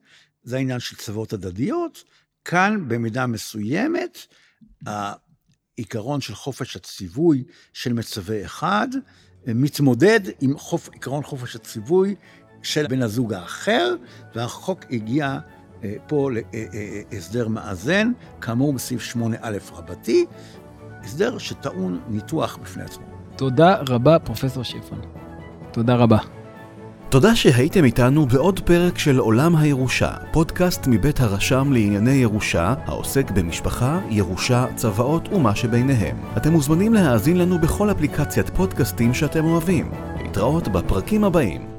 [0.43, 2.05] זה העניין של צוואות הדדיות.
[2.45, 4.19] כאן, במידה מסוימת,
[4.87, 8.89] העיקרון של חופש הציווי של מצווה אחד,
[9.47, 10.89] מתמודד עם חופ...
[10.89, 12.15] עיקרון חופש הציווי
[12.63, 13.95] של בן הזוג האחר,
[14.35, 15.39] והחוק הגיע
[15.85, 16.31] אה, פה
[17.13, 20.27] להסדר אה, אה, מאזן, כאמור בסעיף 8א רבתי,
[21.03, 23.14] הסדר שטעון ניתוח בפני עצמו.
[23.37, 24.97] תודה רבה, פרופסור שפן.
[25.73, 26.19] תודה רבה.
[27.09, 34.01] תודה שהייתם איתנו בעוד פרק של עולם הירושה, פודקאסט מבית הרשם לענייני ירושה, העוסק במשפחה,
[34.11, 36.17] ירושה, צוואות ומה שביניהם.
[36.37, 39.91] אתם מוזמנים להאזין לנו בכל אפליקציית פודקאסטים שאתם אוהבים.
[40.23, 41.74] להתראות בפרקים הבאים.